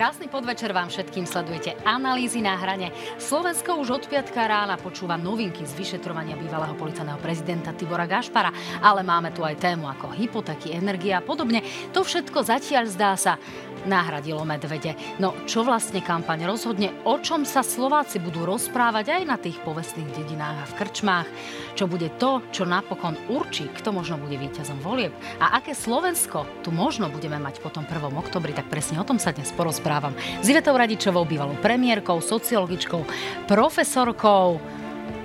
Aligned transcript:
Krásny 0.00 0.32
podvečer 0.32 0.72
vám 0.72 0.88
všetkým 0.88 1.28
sledujete 1.28 1.76
analýzy 1.84 2.40
na 2.40 2.56
hrane. 2.56 2.88
Slovensko 3.20 3.76
už 3.84 4.00
od 4.00 4.04
piatka 4.08 4.48
rána 4.48 4.80
počúva 4.80 5.20
novinky 5.20 5.60
z 5.68 5.76
vyšetrovania 5.76 6.40
bývalého 6.40 6.72
policajného 6.72 7.20
prezidenta 7.20 7.76
Tibora 7.76 8.08
Gašpara, 8.08 8.48
ale 8.80 9.04
máme 9.04 9.28
tu 9.36 9.44
aj 9.44 9.60
tému 9.60 9.84
ako 9.84 10.16
hypotéky, 10.16 10.72
energia 10.72 11.20
a 11.20 11.26
podobne. 11.28 11.60
To 11.92 12.00
všetko 12.00 12.40
zatiaľ 12.40 12.88
zdá 12.88 13.12
sa 13.12 13.36
nahradilo 13.84 14.44
medvede. 14.48 14.96
No 15.20 15.36
čo 15.44 15.62
vlastne 15.62 16.00
kampaň 16.00 16.48
rozhodne, 16.48 16.92
o 17.04 17.20
čom 17.20 17.44
sa 17.44 17.60
Slováci 17.60 18.18
budú 18.18 18.48
rozprávať 18.48 19.20
aj 19.20 19.22
na 19.28 19.36
tých 19.36 19.60
povestných 19.62 20.10
dedinách 20.16 20.56
a 20.64 20.68
v 20.68 20.76
krčmách, 20.80 21.28
čo 21.76 21.84
bude 21.86 22.08
to, 22.16 22.40
čo 22.50 22.64
napokon 22.64 23.16
určí, 23.28 23.68
kto 23.72 23.92
možno 23.92 24.16
bude 24.20 24.36
víťazom 24.40 24.80
volieb 24.80 25.12
a 25.40 25.60
aké 25.60 25.76
Slovensko 25.76 26.64
tu 26.64 26.72
možno 26.72 27.12
budeme 27.12 27.36
mať 27.40 27.60
potom 27.60 27.84
1. 27.86 28.00
oktobri, 28.16 28.56
tak 28.56 28.72
presne 28.72 29.00
o 29.00 29.06
tom 29.06 29.20
sa 29.20 29.32
dnes 29.32 29.50
porozprávame 29.52 29.80
rozprávam 29.80 30.14
s 30.42 30.46
Ivetou 30.46 30.76
Radičovou, 30.76 31.24
bývalou 31.24 31.54
premiérkou, 31.58 32.20
sociologičkou, 32.20 33.02
profesorkou 33.48 34.60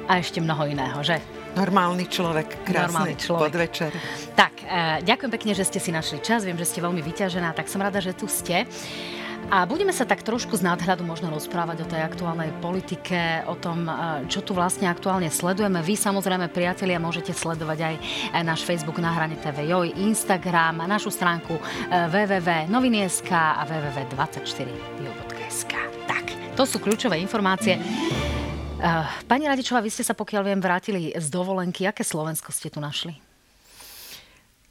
a 0.08 0.18
ešte 0.18 0.40
mnoho 0.40 0.66
iného, 0.66 1.04
že? 1.04 1.35
Normálny 1.56 2.12
človek, 2.12 2.68
krásny 2.68 2.92
Normálny 2.92 3.16
človek. 3.16 3.48
podvečer. 3.48 3.96
Tak, 4.36 4.60
e, 4.62 4.68
ďakujem 5.08 5.32
pekne, 5.32 5.56
že 5.56 5.64
ste 5.64 5.80
si 5.80 5.88
našli 5.88 6.20
čas. 6.20 6.44
Viem, 6.44 6.60
že 6.60 6.68
ste 6.68 6.84
veľmi 6.84 7.00
vyťažená, 7.00 7.56
tak 7.56 7.72
som 7.72 7.80
rada, 7.80 8.04
že 8.04 8.12
tu 8.12 8.28
ste. 8.28 8.68
A 9.46 9.70
budeme 9.70 9.94
sa 9.94 10.10
tak 10.10 10.26
trošku 10.26 10.58
z 10.58 10.66
nadhľadu 10.66 11.06
možno 11.06 11.30
rozprávať 11.30 11.86
o 11.86 11.90
tej 11.90 12.02
aktuálnej 12.02 12.50
politike, 12.66 13.46
o 13.46 13.54
tom, 13.56 13.86
e, 13.86 13.94
čo 14.28 14.42
tu 14.42 14.58
vlastne 14.58 14.90
aktuálne 14.90 15.30
sledujeme. 15.32 15.80
Vy 15.80 15.96
samozrejme, 15.96 16.52
priatelia, 16.52 17.00
môžete 17.00 17.32
sledovať 17.32 17.80
aj 17.80 17.96
náš 18.44 18.68
Facebook 18.68 19.00
na 19.00 19.16
hrane 19.16 19.40
TV 19.40 19.64
Joj, 19.70 19.96
Instagram, 19.96 20.84
našu 20.90 21.14
stránku 21.14 21.56
e, 21.56 21.62
www.noviny.sk 22.10 23.32
a 23.32 23.64
www.24.sk. 23.70 25.74
Tak, 26.04 26.26
to 26.58 26.66
sú 26.66 26.82
kľúčové 26.82 27.22
informácie. 27.22 27.78
E, 28.86 28.90
pani 29.26 29.50
Radičová, 29.50 29.82
vy 29.82 29.90
ste 29.90 30.06
sa, 30.06 30.14
pokiaľ 30.14 30.46
viem, 30.46 30.62
vrátili 30.62 31.10
z 31.18 31.28
dovolenky. 31.34 31.90
Aké 31.90 32.06
Slovensko 32.06 32.54
ste 32.54 32.70
tu 32.70 32.78
našli? 32.78 33.18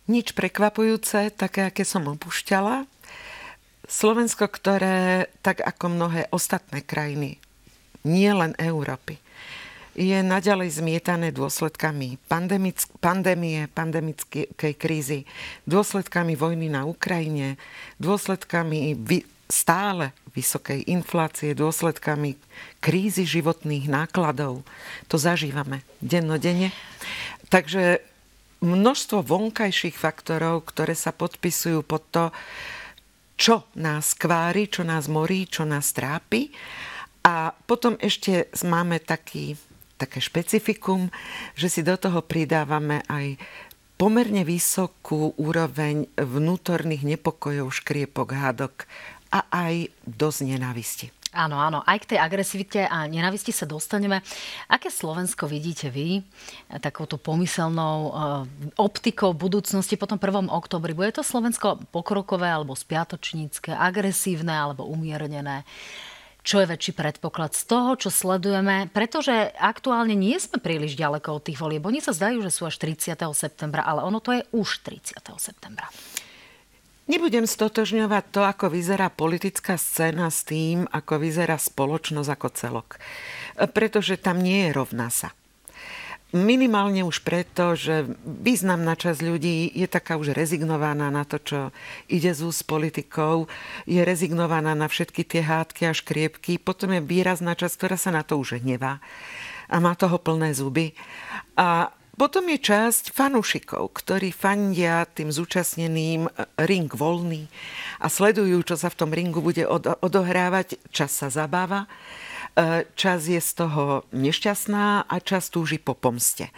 Nič 0.07 0.39
prekvapujúce, 0.39 1.34
také, 1.34 1.67
aké 1.67 1.83
som 1.83 2.07
opúšťala. 2.07 2.87
Slovensko, 3.91 4.47
ktoré, 4.47 5.27
tak 5.42 5.67
ako 5.67 5.98
mnohé 5.98 6.31
ostatné 6.31 6.87
krajiny, 6.87 7.42
nie 8.07 8.31
len 8.31 8.55
Európy, 8.55 9.19
je 9.98 10.23
naďalej 10.23 10.79
zmietané 10.79 11.35
dôsledkami 11.35 12.19
pandémie, 13.03 13.67
pandemickej 13.70 14.75
krízy, 14.79 15.27
dôsledkami 15.67 16.39
vojny 16.39 16.70
na 16.70 16.87
Ukrajine, 16.87 17.59
dôsledkami 17.98 18.95
vy- 18.95 19.27
stále 19.47 20.17
vysokej 20.34 20.89
inflácie, 20.91 21.55
dôsledkami 21.55 22.37
krízy 22.83 23.28
životných 23.28 23.86
nákladov. 23.86 24.67
To 25.09 25.17
zažívame 25.17 25.86
dennodenne. 26.03 26.75
Takže 27.53 28.03
množstvo 28.64 29.23
vonkajších 29.23 29.95
faktorov, 29.95 30.67
ktoré 30.73 30.97
sa 30.97 31.12
podpisujú 31.12 31.84
pod 31.84 32.03
to, 32.11 32.25
čo 33.34 33.67
nás 33.77 34.14
kvári, 34.17 34.70
čo 34.70 34.83
nás 34.83 35.06
morí, 35.11 35.47
čo 35.47 35.69
nás 35.69 35.92
trápi. 35.92 36.51
A 37.25 37.53
potom 37.53 37.98
ešte 38.01 38.53
máme 38.64 39.01
taký, 39.01 39.58
také 40.01 40.19
špecifikum, 40.20 41.08
že 41.55 41.68
si 41.68 41.80
do 41.80 41.95
toho 41.97 42.20
pridávame 42.24 43.01
aj 43.07 43.39
pomerne 43.95 44.42
vysokú 44.42 45.33
úroveň 45.39 46.11
vnútorných 46.18 47.17
nepokojov, 47.17 47.70
škriepok, 47.70 48.35
hádok 48.35 48.74
a 49.34 49.50
aj 49.50 49.90
dosť 50.06 50.40
nenávisti. 50.46 51.06
Áno, 51.34 51.58
áno, 51.58 51.83
aj 51.83 52.06
k 52.06 52.14
tej 52.14 52.18
agresivite 52.22 52.86
a 52.86 53.11
nenavisti 53.11 53.50
sa 53.50 53.67
dostaneme. 53.67 54.22
Aké 54.70 54.86
Slovensko 54.86 55.50
vidíte 55.50 55.90
vy 55.90 56.22
takouto 56.78 57.18
pomyselnou 57.18 57.98
uh, 58.06 58.12
optikou 58.78 59.34
budúcnosti 59.34 59.98
po 59.98 60.06
tom 60.06 60.23
1. 60.23 60.46
oktobri? 60.46 60.94
Bude 60.94 61.11
to 61.11 61.27
Slovensko 61.27 61.83
pokrokové 61.90 62.46
alebo 62.46 62.78
spiatočnícke, 62.78 63.74
agresívne 63.74 64.55
alebo 64.55 64.86
umiernené? 64.86 65.67
čo 66.44 66.61
je 66.61 66.68
väčší 66.68 66.92
predpoklad 66.92 67.56
z 67.56 67.64
toho, 67.64 67.96
čo 67.96 68.12
sledujeme, 68.12 68.92
pretože 68.92 69.33
aktuálne 69.56 70.12
nie 70.12 70.36
sme 70.36 70.61
príliš 70.61 70.92
ďaleko 70.92 71.40
od 71.40 71.44
tých 71.48 71.56
volieb. 71.56 71.80
Oni 71.89 72.05
sa 72.05 72.12
zdajú, 72.12 72.44
že 72.44 72.52
sú 72.52 72.68
až 72.68 72.77
30. 72.77 73.17
septembra, 73.33 73.80
ale 73.80 74.05
ono 74.05 74.20
to 74.20 74.36
je 74.36 74.44
už 74.52 74.84
30. 74.84 75.24
septembra. 75.40 75.89
Nebudem 77.05 77.45
stotožňovať 77.45 78.25
to, 78.33 78.41
ako 78.48 78.73
vyzerá 78.73 79.13
politická 79.13 79.77
scéna 79.77 80.33
s 80.33 80.41
tým, 80.48 80.89
ako 80.89 81.20
vyzerá 81.20 81.61
spoločnosť 81.61 82.31
ako 82.33 82.48
celok. 82.57 82.89
Pretože 83.77 84.17
tam 84.17 84.41
nie 84.41 84.69
je 84.69 84.70
rovná 84.73 85.13
sa. 85.13 85.37
Minimálne 86.35 87.07
už 87.07 87.23
preto, 87.23 87.79
že 87.79 88.11
významná 88.27 88.98
časť 88.98 89.20
ľudí 89.23 89.70
je 89.70 89.87
taká 89.87 90.19
už 90.19 90.35
rezignovaná 90.35 91.07
na 91.07 91.23
to, 91.23 91.39
čo 91.39 91.61
ide 92.11 92.35
z 92.35 92.42
úst 92.42 92.67
politikou, 92.67 93.47
je 93.86 94.03
rezignovaná 94.03 94.75
na 94.75 94.91
všetky 94.91 95.23
tie 95.23 95.47
hádky 95.47 95.86
a 95.86 95.95
škriepky. 95.95 96.59
Potom 96.59 96.91
je 96.91 97.05
výrazná 97.05 97.55
časť, 97.55 97.75
ktorá 97.79 97.97
sa 98.01 98.11
na 98.11 98.27
to 98.27 98.41
už 98.41 98.59
hnevá 98.59 98.98
a 99.71 99.77
má 99.79 99.95
toho 99.95 100.19
plné 100.19 100.57
zuby. 100.59 100.91
A 101.55 101.95
potom 102.14 102.47
je 102.47 102.58
časť 102.63 103.11
fanúšikov, 103.11 103.91
ktorí 103.91 104.30
fandia 104.30 105.02
tým 105.11 105.35
zúčastneným 105.35 106.30
ring 106.63 106.86
voľný 106.86 107.51
a 107.98 108.07
sledujú, 108.07 108.63
čo 108.63 108.79
sa 108.79 108.86
v 108.86 108.98
tom 108.98 109.11
ringu 109.11 109.42
bude 109.42 109.67
odohrávať. 109.98 110.79
Čas 110.95 111.11
sa 111.19 111.29
zabáva, 111.33 111.91
e, 112.55 112.86
čas 112.95 113.27
je 113.27 113.42
z 113.42 113.51
toho 113.67 114.07
nešťastná 114.14 115.11
a 115.11 115.17
čas 115.19 115.51
túži 115.51 115.83
po 115.83 115.98
pomste. 115.98 116.55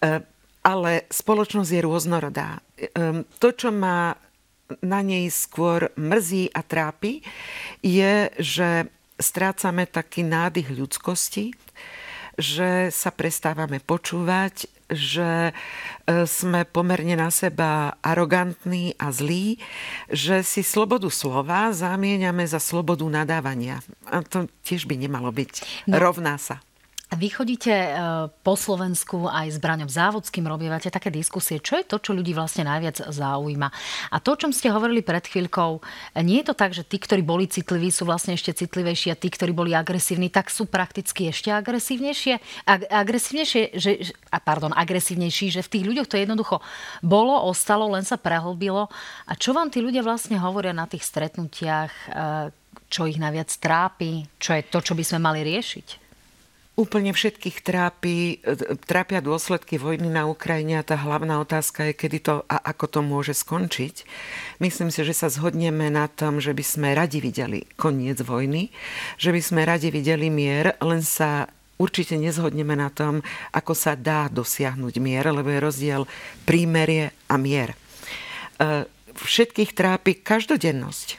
E, 0.00 0.24
ale 0.64 0.92
spoločnosť 1.12 1.70
je 1.76 1.80
rôznorodá. 1.84 2.64
E, 2.80 3.24
to, 3.36 3.48
čo 3.52 3.68
ma 3.68 4.16
na 4.80 5.00
nej 5.04 5.28
skôr 5.28 5.92
mrzí 5.94 6.50
a 6.50 6.64
trápi, 6.64 7.22
je, 7.84 8.32
že 8.40 8.90
strácame 9.20 9.86
taký 9.86 10.26
nádych 10.26 10.72
ľudskosti, 10.72 11.54
že 12.36 12.92
sa 12.92 13.08
prestávame 13.14 13.80
počúvať, 13.80 14.75
že 14.90 15.50
e, 15.50 15.52
sme 16.26 16.66
pomerne 16.66 17.18
na 17.18 17.30
seba 17.30 17.98
arogantní 18.02 18.94
a 18.98 19.10
zlí, 19.10 19.58
že 20.10 20.42
si 20.46 20.62
slobodu 20.62 21.10
slova 21.10 21.70
zamieňame 21.74 22.46
za 22.46 22.58
slobodu 22.62 23.06
nadávania. 23.06 23.82
A 24.10 24.22
to 24.22 24.46
tiež 24.62 24.86
by 24.86 24.98
nemalo 24.98 25.30
byť. 25.30 25.86
No. 25.90 25.98
Rovná 25.98 26.38
sa. 26.38 26.65
Vy 27.06 27.30
chodíte 27.30 27.70
e, 27.70 27.90
po 28.42 28.58
Slovensku 28.58 29.30
aj 29.30 29.54
s 29.54 29.58
Braňom 29.62 29.86
Závodským, 29.86 30.42
robievate 30.42 30.90
také 30.90 31.06
diskusie. 31.06 31.62
Čo 31.62 31.78
je 31.78 31.86
to, 31.86 32.02
čo 32.02 32.10
ľudí 32.10 32.34
vlastne 32.34 32.66
najviac 32.66 32.98
zaujíma? 32.98 33.68
A 34.10 34.18
to, 34.18 34.34
o 34.34 34.40
čom 34.42 34.50
ste 34.50 34.74
hovorili 34.74 35.06
pred 35.06 35.22
chvíľkou, 35.22 35.78
nie 36.26 36.42
je 36.42 36.50
to 36.50 36.58
tak, 36.58 36.74
že 36.74 36.82
tí, 36.82 36.98
ktorí 36.98 37.22
boli 37.22 37.46
citliví, 37.46 37.94
sú 37.94 38.10
vlastne 38.10 38.34
ešte 38.34 38.58
citlivejší 38.58 39.14
a 39.14 39.20
tí, 39.22 39.30
ktorí 39.30 39.54
boli 39.54 39.70
agresívni, 39.70 40.34
tak 40.34 40.50
sú 40.50 40.66
prakticky 40.66 41.30
ešte 41.30 41.54
agresívnejšie? 41.54 42.66
Ag- 42.66 42.90
agresívnejšie, 42.90 43.62
že, 43.78 44.10
a 44.34 44.42
pardon, 44.42 44.74
agresívnejší, 44.74 45.54
že 45.54 45.62
v 45.62 45.72
tých 45.78 45.86
ľuďoch 45.86 46.10
to 46.10 46.18
jednoducho 46.18 46.58
bolo, 47.06 47.38
ostalo, 47.46 47.86
len 47.86 48.02
sa 48.02 48.18
prehlbilo. 48.18 48.90
A 49.30 49.32
čo 49.38 49.54
vám 49.54 49.70
tí 49.70 49.78
ľudia 49.78 50.02
vlastne 50.02 50.42
hovoria 50.42 50.74
na 50.74 50.90
tých 50.90 51.06
stretnutiach, 51.06 51.92
e, 51.94 52.06
čo 52.90 53.06
ich 53.06 53.22
najviac 53.22 53.46
trápi, 53.62 54.26
čo 54.42 54.58
je 54.58 54.66
to, 54.66 54.82
čo 54.82 54.98
by 54.98 55.06
sme 55.06 55.22
mali 55.22 55.46
riešiť? 55.46 56.05
Úplne 56.76 57.16
všetkých 57.16 57.64
trápi, 57.64 58.44
trápia 58.84 59.24
dôsledky 59.24 59.80
vojny 59.80 60.12
na 60.12 60.28
Ukrajine 60.28 60.76
a 60.76 60.84
tá 60.84 60.92
hlavná 61.00 61.40
otázka 61.40 61.88
je, 61.88 61.96
kedy 61.96 62.18
to 62.20 62.34
a 62.52 62.60
ako 62.68 62.84
to 62.84 63.00
môže 63.00 63.32
skončiť. 63.32 64.04
Myslím 64.60 64.92
si, 64.92 65.00
že 65.00 65.16
sa 65.16 65.32
zhodneme 65.32 65.88
na 65.88 66.04
tom, 66.04 66.36
že 66.36 66.52
by 66.52 66.60
sme 66.60 66.88
radi 66.92 67.24
videli 67.24 67.64
koniec 67.80 68.20
vojny, 68.20 68.68
že 69.16 69.32
by 69.32 69.40
sme 69.40 69.64
radi 69.64 69.88
videli 69.88 70.28
mier, 70.28 70.76
len 70.84 71.00
sa 71.00 71.48
určite 71.80 72.20
nezhodneme 72.20 72.76
na 72.76 72.92
tom, 72.92 73.24
ako 73.56 73.72
sa 73.72 73.96
dá 73.96 74.28
dosiahnuť 74.28 75.00
mier, 75.00 75.24
lebo 75.32 75.48
je 75.48 75.64
rozdiel 75.64 76.02
prímerie 76.44 77.08
a 77.32 77.40
mier. 77.40 77.72
E, 77.72 78.84
všetkých 79.16 79.72
trápi 79.72 80.20
každodennosť. 80.20 81.08
E, 81.08 81.16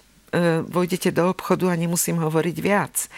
vojdete 0.70 1.10
do 1.10 1.34
obchodu 1.34 1.74
a 1.74 1.80
nemusím 1.82 2.22
hovoriť 2.22 2.58
viac. 2.62 3.10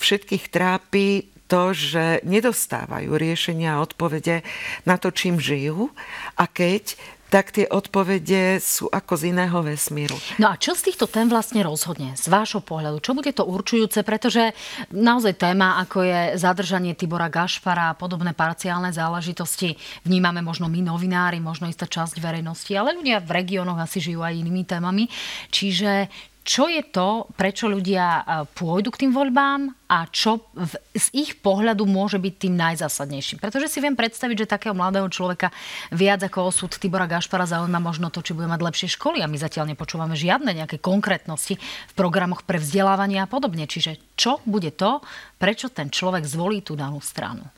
Všetkých 0.00 0.48
trápi 0.48 1.33
to, 1.46 1.76
že 1.76 2.24
nedostávajú 2.24 3.12
riešenia 3.14 3.76
a 3.76 3.82
odpovede 3.84 4.42
na 4.88 4.96
to, 4.96 5.12
čím 5.12 5.36
žijú 5.36 5.92
a 6.40 6.44
keď 6.48 6.96
tak 7.34 7.50
tie 7.50 7.66
odpovede 7.66 8.62
sú 8.62 8.86
ako 8.86 9.18
z 9.18 9.34
iného 9.34 9.58
vesmíru. 9.58 10.14
No 10.38 10.54
a 10.54 10.54
čo 10.54 10.78
z 10.78 10.86
týchto 10.86 11.10
tém 11.10 11.26
vlastne 11.26 11.66
rozhodne 11.66 12.14
z 12.14 12.30
vášho 12.30 12.62
pohľadu? 12.62 13.02
Čo 13.02 13.18
bude 13.18 13.34
to 13.34 13.42
určujúce? 13.42 14.06
Pretože 14.06 14.54
naozaj 14.94 15.42
téma, 15.42 15.82
ako 15.82 16.06
je 16.06 16.20
zadržanie 16.38 16.94
Tibora 16.94 17.26
Gašpara 17.26 17.90
a 17.90 17.98
podobné 17.98 18.38
parciálne 18.38 18.94
záležitosti, 18.94 19.74
vnímame 20.06 20.46
možno 20.46 20.70
my 20.70 20.78
novinári, 20.78 21.42
možno 21.42 21.66
istá 21.66 21.90
časť 21.90 22.22
verejnosti, 22.22 22.70
ale 22.70 22.94
ľudia 22.94 23.18
v 23.18 23.34
regiónoch 23.34 23.82
asi 23.82 23.98
žijú 23.98 24.22
aj 24.22 24.38
inými 24.38 24.62
témami. 24.62 25.10
Čiže 25.50 26.06
čo 26.44 26.68
je 26.68 26.84
to, 26.84 27.24
prečo 27.40 27.72
ľudia 27.72 28.20
pôjdu 28.52 28.92
k 28.92 29.00
tým 29.08 29.16
voľbám 29.16 29.72
a 29.88 30.04
čo 30.12 30.44
v, 30.52 30.76
z 30.92 31.06
ich 31.16 31.40
pohľadu 31.40 31.88
môže 31.88 32.20
byť 32.20 32.34
tým 32.36 32.52
najzásadnejším. 32.52 33.40
Pretože 33.40 33.72
si 33.72 33.80
viem 33.80 33.96
predstaviť, 33.96 34.44
že 34.44 34.52
takého 34.52 34.76
mladého 34.76 35.08
človeka 35.08 35.48
viac 35.88 36.20
ako 36.20 36.52
osud 36.52 36.76
Tibora 36.76 37.08
Gašpara 37.08 37.48
zaujíma 37.48 37.80
možno 37.80 38.12
to, 38.12 38.20
či 38.20 38.36
bude 38.36 38.44
mať 38.44 38.60
lepšie 38.60 38.88
školy 38.92 39.24
a 39.24 39.30
my 39.30 39.40
zatiaľ 39.40 39.72
nepočúvame 39.72 40.12
žiadne 40.12 40.52
nejaké 40.52 40.76
konkrétnosti 40.84 41.56
v 41.56 41.92
programoch 41.96 42.44
pre 42.44 42.60
vzdelávanie 42.60 43.24
a 43.24 43.26
podobne. 43.26 43.64
Čiže 43.64 43.96
čo 44.12 44.44
bude 44.44 44.68
to, 44.68 45.00
prečo 45.40 45.72
ten 45.72 45.88
človek 45.88 46.28
zvolí 46.28 46.60
tú 46.60 46.76
danú 46.76 47.00
stranu? 47.00 47.48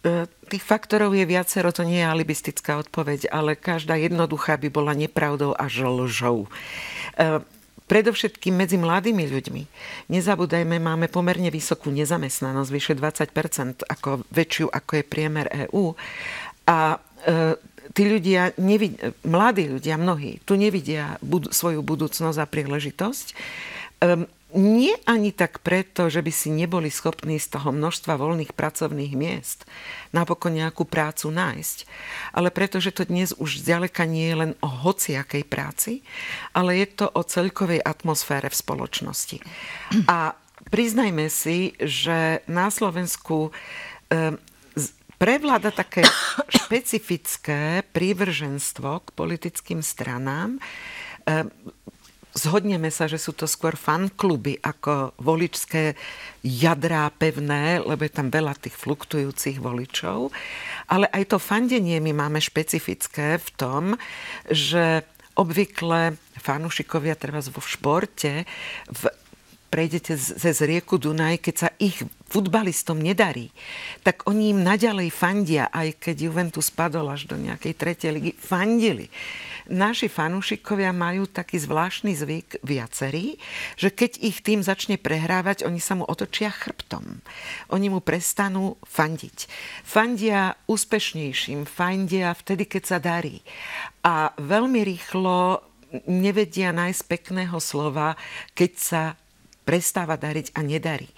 E, 0.00 0.24
tých 0.48 0.64
faktorov 0.64 1.12
je 1.12 1.28
viacero, 1.28 1.76
to 1.76 1.84
nie 1.84 2.00
je 2.00 2.08
alibistická 2.08 2.80
odpoveď, 2.80 3.28
ale 3.28 3.52
každá 3.52 4.00
jednoduchá 4.00 4.56
by 4.56 4.68
bola 4.72 4.96
nepravdou 4.96 5.52
až 5.52 5.84
lžou. 5.84 6.48
Predovšetkým 7.86 8.54
medzi 8.58 8.76
mladými 8.82 9.30
ľuďmi. 9.30 9.62
Nezabúdajme, 10.10 10.82
máme 10.82 11.06
pomerne 11.06 11.54
vysokú 11.54 11.94
nezamestnanosť, 11.94 12.70
vyše 12.74 12.94
20 12.98 13.86
ako 13.86 14.26
väčšiu 14.34 14.66
ako 14.66 14.90
je 14.98 15.04
priemer 15.06 15.46
EÚ. 15.70 15.94
A 16.66 16.98
e, 17.22 17.54
tí 17.94 18.02
ľudia, 18.10 18.50
nevid- 18.58 18.98
mladí 19.22 19.70
ľudia, 19.70 19.94
mnohí, 19.94 20.42
tu 20.42 20.58
nevidia 20.58 21.14
bud- 21.22 21.54
svoju 21.54 21.86
budúcnosť 21.86 22.38
a 22.42 22.50
príležitosť. 22.50 23.26
E, 23.30 23.34
nie 24.54 24.94
ani 25.10 25.34
tak 25.34 25.58
preto, 25.66 26.06
že 26.06 26.22
by 26.22 26.30
si 26.30 26.54
neboli 26.54 26.86
schopní 26.86 27.42
z 27.42 27.58
toho 27.58 27.74
množstva 27.74 28.14
voľných 28.14 28.54
pracovných 28.54 29.14
miest 29.18 29.66
napokon 30.14 30.54
nejakú 30.54 30.86
prácu 30.86 31.34
nájsť, 31.34 31.78
ale 32.30 32.54
preto, 32.54 32.78
že 32.78 32.94
to 32.94 33.10
dnes 33.10 33.34
už 33.34 33.66
zďaleka 33.66 34.06
nie 34.06 34.30
je 34.30 34.36
len 34.46 34.52
o 34.62 34.68
hociakej 34.70 35.42
práci, 35.50 36.06
ale 36.54 36.78
je 36.78 36.86
to 36.94 37.06
o 37.10 37.26
celkovej 37.26 37.82
atmosfére 37.82 38.46
v 38.46 38.56
spoločnosti. 38.56 39.38
A 40.06 40.38
priznajme 40.70 41.26
si, 41.26 41.74
že 41.82 42.46
na 42.46 42.70
Slovensku 42.70 43.50
e, 43.50 44.38
prevláda 45.18 45.74
také 45.74 46.06
špecifické 46.62 47.82
prívrženstvo 47.90 49.04
k 49.04 49.08
politickým 49.10 49.82
stranám, 49.82 50.56
e, 50.56 51.50
Zhodneme 52.36 52.92
sa, 52.92 53.08
že 53.08 53.16
sú 53.16 53.32
to 53.32 53.48
skôr 53.48 53.80
fankluby 53.80 54.60
ako 54.60 55.16
voličské 55.16 55.96
jadrá 56.44 57.08
pevné, 57.08 57.80
lebo 57.80 58.04
je 58.04 58.12
tam 58.12 58.28
veľa 58.28 58.60
tých 58.60 58.76
fluktujúcich 58.76 59.56
voličov. 59.56 60.28
Ale 60.92 61.08
aj 61.16 61.32
to 61.32 61.40
fandenie 61.40 61.96
my 61.96 62.12
máme 62.12 62.36
špecifické 62.36 63.40
v 63.40 63.48
tom, 63.56 63.84
že 64.52 65.00
obvykle 65.32 66.20
fanúšikovia 66.36 67.16
treba 67.16 67.40
vo 67.40 67.64
športe 67.64 68.44
v 68.92 69.02
prejdete 69.66 70.16
cez 70.16 70.56
rieku 70.62 70.96
Dunaj, 70.96 71.42
keď 71.42 71.54
sa 71.56 71.68
ich 71.76 72.00
futbalistom 72.30 72.96
nedarí, 72.96 73.50
tak 74.00 74.24
oni 74.24 74.54
im 74.54 74.62
naďalej 74.62 75.10
fandia, 75.10 75.68
aj 75.68 76.00
keď 76.00 76.16
Juventus 76.30 76.70
spadol 76.70 77.10
až 77.10 77.26
do 77.28 77.36
nejakej 77.36 77.74
tretej 77.74 78.10
ligy, 78.14 78.32
fandili 78.32 79.10
naši 79.68 80.06
fanúšikovia 80.06 80.94
majú 80.94 81.26
taký 81.26 81.58
zvláštny 81.58 82.12
zvyk 82.14 82.48
viacerí, 82.62 83.36
že 83.74 83.90
keď 83.90 84.22
ich 84.22 84.40
tým 84.40 84.62
začne 84.62 84.96
prehrávať, 84.96 85.66
oni 85.66 85.82
sa 85.82 85.98
mu 85.98 86.04
otočia 86.06 86.50
chrbtom. 86.50 87.22
Oni 87.74 87.86
mu 87.90 87.98
prestanú 88.00 88.78
fandiť. 88.86 89.50
Fandia 89.82 90.54
úspešnejším, 90.70 91.66
fandia 91.66 92.30
vtedy, 92.34 92.64
keď 92.70 92.82
sa 92.86 92.98
darí. 93.02 93.42
A 94.06 94.30
veľmi 94.38 94.86
rýchlo 94.86 95.62
nevedia 96.06 96.74
nájsť 96.74 97.02
pekného 97.06 97.58
slova, 97.62 98.14
keď 98.54 98.72
sa 98.74 99.02
prestáva 99.66 100.14
dariť 100.14 100.54
a 100.54 100.60
nedarí. 100.62 101.10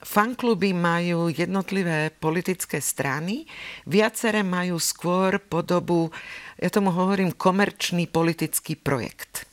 Fankluby 0.00 0.72
majú 0.72 1.28
jednotlivé 1.28 2.08
politické 2.08 2.80
strany, 2.80 3.44
viaceré 3.84 4.40
majú 4.40 4.80
skôr 4.80 5.36
podobu, 5.36 6.08
ja 6.56 6.72
tomu 6.72 6.88
hovorím, 6.88 7.36
komerčný 7.36 8.08
politický 8.08 8.80
projekt. 8.80 9.44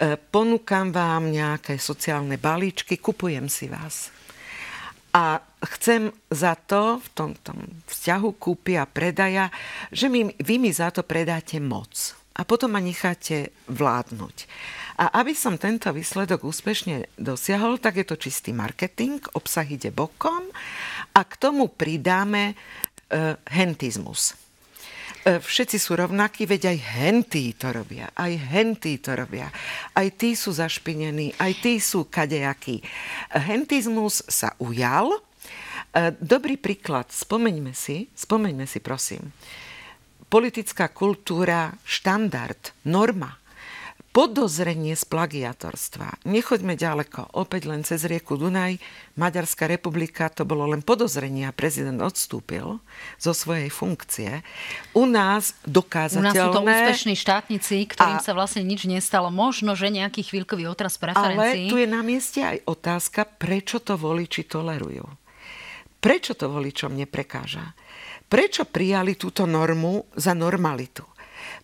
E, 0.00 0.16
ponúkam 0.16 0.88
vám 0.88 1.28
nejaké 1.28 1.76
sociálne 1.76 2.40
balíčky, 2.40 2.96
kupujem 2.96 3.52
si 3.52 3.68
vás. 3.68 4.08
A 5.12 5.40
chcem 5.64 6.12
za 6.28 6.56
to, 6.56 7.00
v 7.00 7.08
tomto 7.12 7.52
vzťahu 7.88 8.28
kúpy 8.36 8.76
a 8.76 8.84
predaja, 8.84 9.52
že 9.88 10.08
mi, 10.12 10.28
vy 10.28 10.56
mi 10.60 10.72
za 10.72 10.92
to 10.92 11.04
predáte 11.04 11.60
moc. 11.60 12.16
A 12.36 12.44
potom 12.44 12.76
ma 12.76 12.84
necháte 12.84 13.48
vládnuť. 13.72 14.36
A 14.96 15.20
aby 15.20 15.36
som 15.36 15.60
tento 15.60 15.92
výsledok 15.92 16.48
úspešne 16.48 17.12
dosiahol, 17.20 17.76
tak 17.76 18.00
je 18.00 18.06
to 18.08 18.16
čistý 18.16 18.56
marketing, 18.56 19.20
obsah 19.36 19.68
ide 19.68 19.92
bokom 19.92 20.48
a 21.12 21.20
k 21.20 21.32
tomu 21.36 21.68
pridáme 21.68 22.52
e, 22.52 22.54
hentizmus. 23.52 24.32
E, 25.28 25.36
všetci 25.36 25.76
sú 25.76 26.00
rovnakí, 26.00 26.48
veď 26.48 26.72
aj 26.72 26.78
hentí 26.96 27.52
to 27.52 27.76
robia, 27.76 28.08
aj 28.16 28.32
hentí 28.48 28.96
to 28.96 29.12
robia. 29.12 29.52
Aj 29.92 30.08
tí 30.16 30.32
sú 30.32 30.56
zašpinení, 30.56 31.36
aj 31.36 31.52
tí 31.60 31.76
sú 31.76 32.08
kadejakí. 32.08 32.80
Hentizmus 33.36 34.24
sa 34.32 34.56
ujal. 34.56 35.12
E, 35.12 35.20
dobrý 36.16 36.56
príklad, 36.56 37.12
spomeňme 37.12 37.76
si, 37.76 38.08
spomeňme 38.16 38.64
si 38.64 38.80
prosím. 38.80 39.28
Politická 40.32 40.88
kultúra, 40.88 41.76
štandard, 41.84 42.72
norma 42.88 43.44
podozrenie 44.16 44.96
z 44.96 45.04
plagiatorstva. 45.12 46.24
Nechoďme 46.24 46.72
ďaleko. 46.72 47.36
Opäť 47.36 47.68
len 47.68 47.84
cez 47.84 48.08
rieku 48.08 48.40
Dunaj, 48.40 48.80
Maďarská 49.20 49.68
republika, 49.68 50.32
to 50.32 50.48
bolo 50.48 50.64
len 50.64 50.80
podozrenie 50.80 51.44
a 51.44 51.52
prezident 51.52 52.00
odstúpil 52.00 52.80
zo 53.20 53.32
svojej 53.36 53.68
funkcie. 53.68 54.40
U 54.96 55.04
nás 55.04 55.52
dokázateľné... 55.68 56.32
U 56.32 56.32
nás 56.32 56.48
sú 56.48 56.48
to 56.48 56.64
úspešní 56.64 57.14
štátnici, 57.20 57.76
ktorým 57.92 58.16
a, 58.16 58.24
sa 58.24 58.32
vlastne 58.32 58.64
nič 58.64 58.88
nestalo. 58.88 59.28
Možno, 59.28 59.76
že 59.76 59.92
nejaký 59.92 60.24
chvíľkový 60.24 60.64
otraz 60.64 60.96
preferencií. 60.96 61.68
Ale 61.68 61.68
tu 61.68 61.76
je 61.76 61.84
na 61.84 62.00
mieste 62.00 62.40
aj 62.40 62.64
otázka, 62.64 63.28
prečo 63.28 63.84
to 63.84 64.00
voliči 64.00 64.48
tolerujú. 64.48 65.04
Prečo 66.00 66.32
to 66.32 66.48
voličom 66.48 66.96
neprekáža? 66.96 67.76
Prečo 68.32 68.64
prijali 68.64 69.12
túto 69.20 69.44
normu 69.44 70.08
za 70.16 70.32
normalitu? 70.32 71.04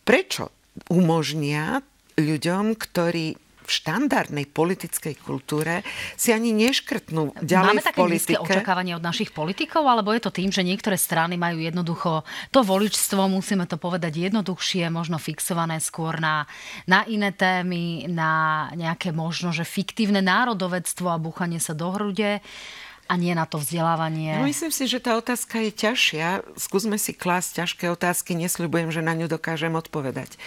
Prečo 0.05 0.53
umožnia 0.93 1.81
ľuďom, 2.19 2.77
ktorí 2.77 3.37
v 3.63 3.71
štandardnej 3.71 4.51
politickej 4.51 5.23
kultúre 5.23 5.87
si 6.19 6.35
ani 6.35 6.51
neškrtnú 6.51 7.39
ďalej 7.39 7.79
Máme 7.79 7.85
také 7.87 8.03
nízke 8.03 8.35
očakávanie 8.35 8.99
od 8.99 9.05
našich 9.07 9.31
politikov, 9.31 9.87
alebo 9.87 10.11
je 10.11 10.23
to 10.23 10.35
tým, 10.35 10.51
že 10.51 10.67
niektoré 10.67 10.99
strany 10.99 11.39
majú 11.39 11.63
jednoducho 11.63 12.27
to 12.51 12.61
voličstvo, 12.67 13.31
musíme 13.31 13.71
to 13.71 13.79
povedať 13.79 14.31
jednoduchšie, 14.31 14.91
možno 14.91 15.23
fixované 15.23 15.79
skôr 15.79 16.19
na, 16.19 16.45
na 16.91 17.07
iné 17.07 17.31
témy, 17.31 18.11
na 18.11 18.67
nejaké 18.75 19.15
možno, 19.15 19.55
že 19.55 19.63
fiktívne 19.63 20.21
národovectvo 20.21 21.15
a 21.15 21.23
búchanie 21.23 21.63
sa 21.63 21.73
do 21.73 21.95
hrude 21.95 22.43
a 23.13 23.15
nie 23.21 23.37
na 23.37 23.45
to 23.45 23.61
vzdelávanie. 23.61 24.41
No, 24.41 24.49
myslím 24.49 24.73
si, 24.73 24.89
že 24.89 24.97
tá 24.97 25.21
otázka 25.21 25.61
je 25.69 25.71
ťažšia. 25.77 26.49
Skúsme 26.57 26.97
si 26.97 27.13
klásť 27.13 27.61
ťažké 27.61 27.93
otázky, 27.93 28.33
nesľubujem, 28.33 28.89
že 28.89 29.05
na 29.05 29.13
ňu 29.13 29.29
dokážem 29.29 29.77
odpovedať. 29.77 30.41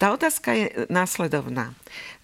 Tá 0.00 0.16
otázka 0.16 0.56
je 0.56 0.66
následovná. 0.88 1.76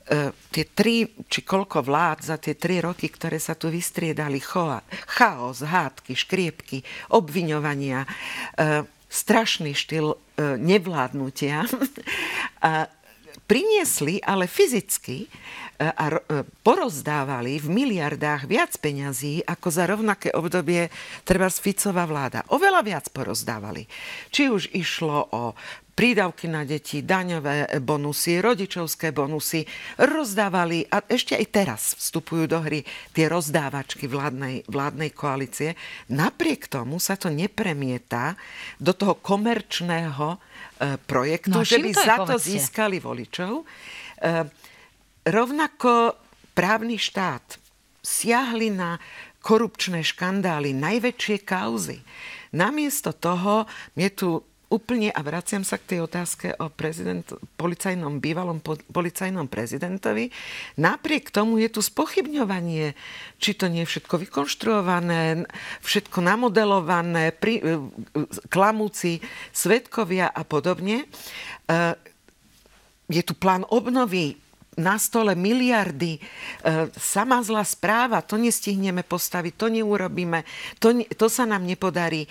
E, 0.09 0.33
tie 0.49 0.65
tri, 0.65 1.13
či 1.29 1.45
koľko 1.45 1.85
vlád 1.85 2.25
za 2.25 2.41
tie 2.41 2.57
tri 2.57 2.81
roky, 2.81 3.13
ktoré 3.13 3.37
sa 3.37 3.53
tu 3.53 3.69
vystriedali, 3.69 4.41
choa, 4.41 4.81
chaos, 5.05 5.61
hádky, 5.61 6.17
škriepky, 6.17 6.81
obviňovania, 7.13 8.09
e, 8.09 8.09
strašný 9.13 9.77
štýl 9.77 10.17
e, 10.17 10.17
nevládnutia, 10.57 11.69
a 12.65 12.89
priniesli 13.45 14.25
ale 14.25 14.49
fyzicky 14.49 15.29
a 15.83 16.23
porozdávali 16.63 17.59
v 17.59 17.67
miliardách 17.67 18.47
viac 18.47 18.79
peňazí 18.79 19.43
ako 19.43 19.69
za 19.73 19.85
rovnaké 19.91 20.31
obdobie 20.31 20.87
treba 21.27 21.51
Ficová 21.51 22.07
vláda. 22.07 22.47
Oveľa 22.55 22.81
viac 22.87 23.07
porozdávali. 23.11 23.91
Či 24.31 24.51
už 24.51 24.63
išlo 24.71 25.27
o 25.35 25.43
prídavky 25.93 26.49
na 26.49 26.65
deti, 26.65 27.05
daňové 27.05 27.79
bonusy, 27.85 28.41
rodičovské 28.41 29.13
bonusy, 29.13 29.69
rozdávali 30.01 30.89
a 30.89 31.05
ešte 31.05 31.37
aj 31.37 31.47
teraz 31.53 31.83
vstupujú 32.01 32.49
do 32.49 32.59
hry 32.65 32.81
tie 33.13 33.29
rozdávačky 33.29 34.09
vládnej, 34.09 34.65
vládnej 34.67 35.11
koalície. 35.13 35.77
Napriek 36.09 36.73
tomu 36.73 36.97
sa 36.97 37.21
to 37.21 37.29
nepremieta 37.29 38.35
do 38.81 38.97
toho 38.97 39.21
komerčného 39.21 40.29
e, 40.33 40.39
projektu, 40.97 41.61
no, 41.61 41.65
že 41.65 41.79
by 41.79 41.91
to 41.93 42.03
za 42.03 42.17
to 42.25 42.35
získali 42.41 42.97
voličov. 42.97 43.61
E, 43.61 44.62
Rovnako 45.23 46.19
právny 46.59 46.99
štát 46.99 47.63
siahli 48.03 48.75
na 48.75 48.99
korupčné 49.39 50.03
škandály, 50.03 50.75
najväčšie 50.75 51.47
kauzy. 51.47 52.03
Namiesto 52.51 53.15
toho 53.15 53.71
je 53.95 54.11
tu 54.11 54.29
úplne, 54.73 55.13
a 55.13 55.21
vraciam 55.21 55.61
sa 55.63 55.77
k 55.77 55.95
tej 55.95 56.09
otázke 56.09 56.57
o 56.57 56.73
prezident, 56.73 57.23
policajnom, 57.61 58.19
bývalom 58.25 58.65
policajnom 58.91 59.45
prezidentovi, 59.45 60.33
napriek 60.81 61.29
tomu 61.29 61.61
je 61.61 61.69
tu 61.69 61.85
spochybňovanie, 61.85 62.97
či 63.37 63.51
to 63.53 63.69
nie 63.69 63.85
je 63.85 63.91
všetko 63.93 64.17
vykonštruované, 64.27 65.45
všetko 65.85 66.19
namodelované, 66.25 67.37
pri, 67.37 67.61
e, 67.61 67.65
klamúci, 68.49 69.21
svetkovia 69.53 70.33
a 70.33 70.41
podobne. 70.41 71.05
E, 71.05 71.07
je 73.13 73.23
tu 73.23 73.37
plán 73.37 73.69
obnovy, 73.69 74.41
na 74.81 74.97
stole 74.97 75.37
miliardy, 75.37 76.17
e, 76.17 76.21
sama 76.97 77.45
zlá 77.45 77.65
správa, 77.65 78.25
to 78.25 78.41
nestihneme 78.41 79.05
postaviť, 79.05 79.53
to 79.57 79.67
neurobíme, 79.69 80.47
to, 80.81 81.05
to 81.05 81.27
sa 81.29 81.45
nám 81.45 81.69
nepodarí. 81.69 82.25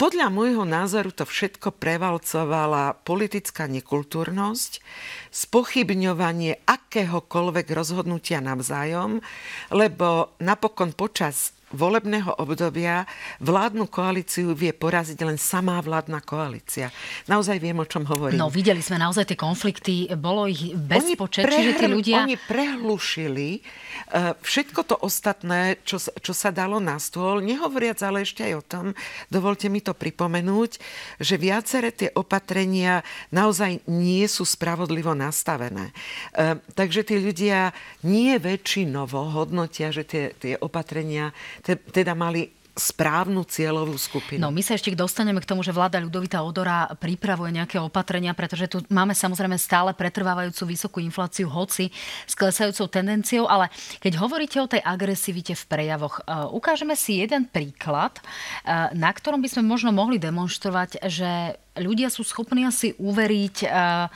Podľa 0.00 0.32
môjho 0.32 0.64
názoru 0.64 1.12
to 1.12 1.28
všetko 1.28 1.76
prevalcovala 1.76 2.96
politická 3.04 3.68
nekultúrnosť, 3.68 4.80
spochybňovanie 5.28 6.64
akéhokoľvek 6.64 7.68
rozhodnutia 7.68 8.40
navzájom, 8.40 9.20
lebo 9.68 10.32
napokon 10.40 10.96
počas 10.96 11.52
volebného 11.70 12.34
obdobia 12.42 13.06
vládnu 13.38 13.86
koalíciu 13.86 14.52
vie 14.58 14.74
poraziť 14.74 15.18
len 15.22 15.38
samá 15.38 15.78
vládna 15.78 16.18
koalícia. 16.22 16.90
Naozaj 17.30 17.62
viem, 17.62 17.78
o 17.78 17.86
čom 17.86 18.02
hovorím. 18.06 18.42
No, 18.42 18.50
videli 18.50 18.82
sme 18.82 18.98
naozaj 18.98 19.30
tie 19.30 19.38
konflikty, 19.38 20.10
bolo 20.18 20.50
ich 20.50 20.74
bezpočet, 20.74 21.46
prehr- 21.46 21.62
čiže 21.62 21.72
tí 21.78 21.86
ľudia... 21.86 22.26
Oni 22.26 22.34
prehlušili 22.34 23.62
uh, 23.62 24.34
všetko 24.42 24.80
to 24.82 24.96
ostatné, 24.98 25.78
čo, 25.86 26.02
čo 26.02 26.32
sa 26.34 26.50
dalo 26.50 26.82
na 26.82 26.98
stôl, 26.98 27.38
nehovoriac 27.38 28.02
ale 28.02 28.26
ešte 28.26 28.42
aj 28.42 28.54
o 28.58 28.66
tom, 28.66 28.86
dovolte 29.30 29.70
mi 29.70 29.78
to 29.78 29.94
pripomenúť, 29.94 30.82
že 31.22 31.34
viaceré 31.38 31.94
tie 31.94 32.10
opatrenia 32.18 33.06
naozaj 33.30 33.86
nie 33.86 34.26
sú 34.26 34.42
spravodlivo 34.42 35.14
nastavené. 35.14 35.94
Uh, 36.34 36.58
takže 36.74 37.06
tí 37.06 37.22
ľudia 37.22 37.70
nie 38.02 38.34
väčšinovo 38.42 39.30
hodnotia, 39.30 39.94
že 39.94 40.02
tie, 40.02 40.24
tie 40.34 40.58
opatrenia 40.58 41.30
teda 41.64 42.12
mali 42.16 42.60
správnu 42.80 43.44
cieľovú 43.44 43.92
skupinu. 43.98 44.40
No 44.40 44.48
my 44.48 44.64
sa 44.64 44.72
ešte 44.72 44.94
dostaneme 44.96 45.42
k 45.42 45.48
tomu, 45.48 45.60
že 45.60 45.74
vláda 45.74 46.00
Ľudovita 46.00 46.40
Odora 46.40 46.88
pripravuje 46.96 47.60
nejaké 47.60 47.76
opatrenia, 47.76 48.32
pretože 48.32 48.70
tu 48.70 48.78
máme 48.88 49.12
samozrejme 49.12 49.58
stále 49.60 49.92
pretrvávajúcu 49.92 50.62
vysokú 50.70 50.98
infláciu, 51.02 51.50
hoci 51.50 51.92
s 52.24 52.32
klesajúcou 52.32 52.88
tendenciou, 52.88 53.44
ale 53.50 53.68
keď 54.00 54.22
hovoríte 54.22 54.58
o 54.62 54.70
tej 54.70 54.80
agresivite 54.80 55.52
v 55.52 55.64
prejavoch, 55.68 56.22
uh, 56.24 56.48
ukážeme 56.54 56.96
si 56.96 57.20
jeden 57.20 57.44
príklad, 57.50 58.16
uh, 58.16 58.88
na 58.96 59.10
ktorom 59.12 59.44
by 59.44 59.48
sme 59.50 59.62
možno 59.66 59.92
mohli 59.92 60.16
demonstrovať, 60.16 61.04
že 61.10 61.60
ľudia 61.76 62.08
sú 62.08 62.24
schopní 62.24 62.64
asi 62.64 62.96
uveriť 62.96 63.56
uh, 63.66 64.08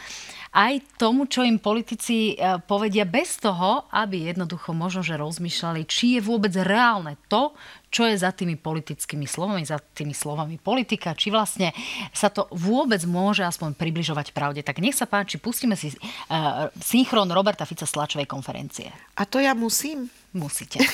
aj 0.54 1.02
tomu, 1.02 1.26
čo 1.26 1.42
im 1.42 1.58
politici 1.58 2.38
e, 2.38 2.62
povedia 2.62 3.02
bez 3.02 3.42
toho, 3.42 3.90
aby 3.90 4.30
jednoducho 4.30 4.70
možno, 4.70 5.02
že 5.02 5.18
rozmýšľali, 5.18 5.82
či 5.82 6.16
je 6.16 6.20
vôbec 6.23 6.54
reálne 6.54 7.18
to, 7.26 7.50
čo 7.90 8.06
je 8.06 8.14
za 8.14 8.30
tými 8.30 8.54
politickými 8.54 9.26
slovami, 9.26 9.66
za 9.66 9.82
tými 9.82 10.14
slovami 10.14 10.62
politika, 10.62 11.18
či 11.18 11.34
vlastne 11.34 11.75
sa 12.14 12.30
to 12.30 12.46
vôbec 12.54 13.02
môže 13.06 13.42
aspoň 13.42 13.75
približovať 13.75 14.30
pravde. 14.30 14.62
Tak 14.62 14.78
nech 14.78 14.94
sa 14.94 15.06
páči, 15.06 15.38
pustíme 15.38 15.78
si 15.78 15.94
uh, 15.94 16.70
synchron 16.82 17.30
Roberta 17.30 17.62
Fica 17.62 17.87
z 17.87 17.94
tlačovej 17.94 18.26
konferencie. 18.26 18.90
A 19.14 19.23
to 19.23 19.38
ja 19.38 19.54
musím? 19.54 20.11
Musíte. 20.34 20.82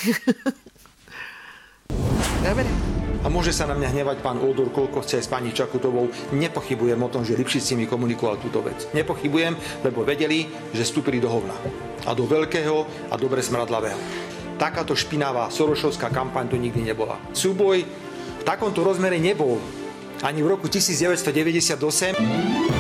Dobre. 2.44 2.99
A 3.20 3.28
môže 3.28 3.52
sa 3.52 3.68
na 3.68 3.76
mňa 3.76 3.92
hnevať 3.92 4.24
pán 4.24 4.40
Ódur, 4.40 4.72
koľko 4.72 5.04
chce 5.04 5.20
s 5.20 5.28
pani 5.28 5.52
Čakutovou. 5.52 6.08
Nepochybujem 6.32 6.96
o 6.96 7.12
tom, 7.12 7.20
že 7.20 7.36
Lipšic 7.36 7.60
s 7.60 7.76
nimi 7.76 7.84
komunikoval 7.84 8.40
túto 8.40 8.64
vec. 8.64 8.88
Nepochybujem, 8.96 9.60
lebo 9.84 10.08
vedeli, 10.08 10.48
že 10.72 10.88
vstúpili 10.88 11.20
do 11.20 11.28
hovna. 11.28 11.52
A 12.08 12.16
do 12.16 12.24
veľkého 12.24 12.88
a 13.12 13.14
dobre 13.20 13.44
smradlavého. 13.44 14.00
Takáto 14.56 14.96
špinavá 14.96 15.52
sorošovská 15.52 16.08
kampaň 16.08 16.48
to 16.48 16.56
nikdy 16.56 16.80
nebola. 16.80 17.20
Súboj 17.36 17.84
v 18.40 18.42
takomto 18.48 18.80
rozmere 18.80 19.20
nebol 19.20 19.60
ani 20.24 20.40
v 20.40 20.56
roku 20.56 20.72
1998. 20.72 22.79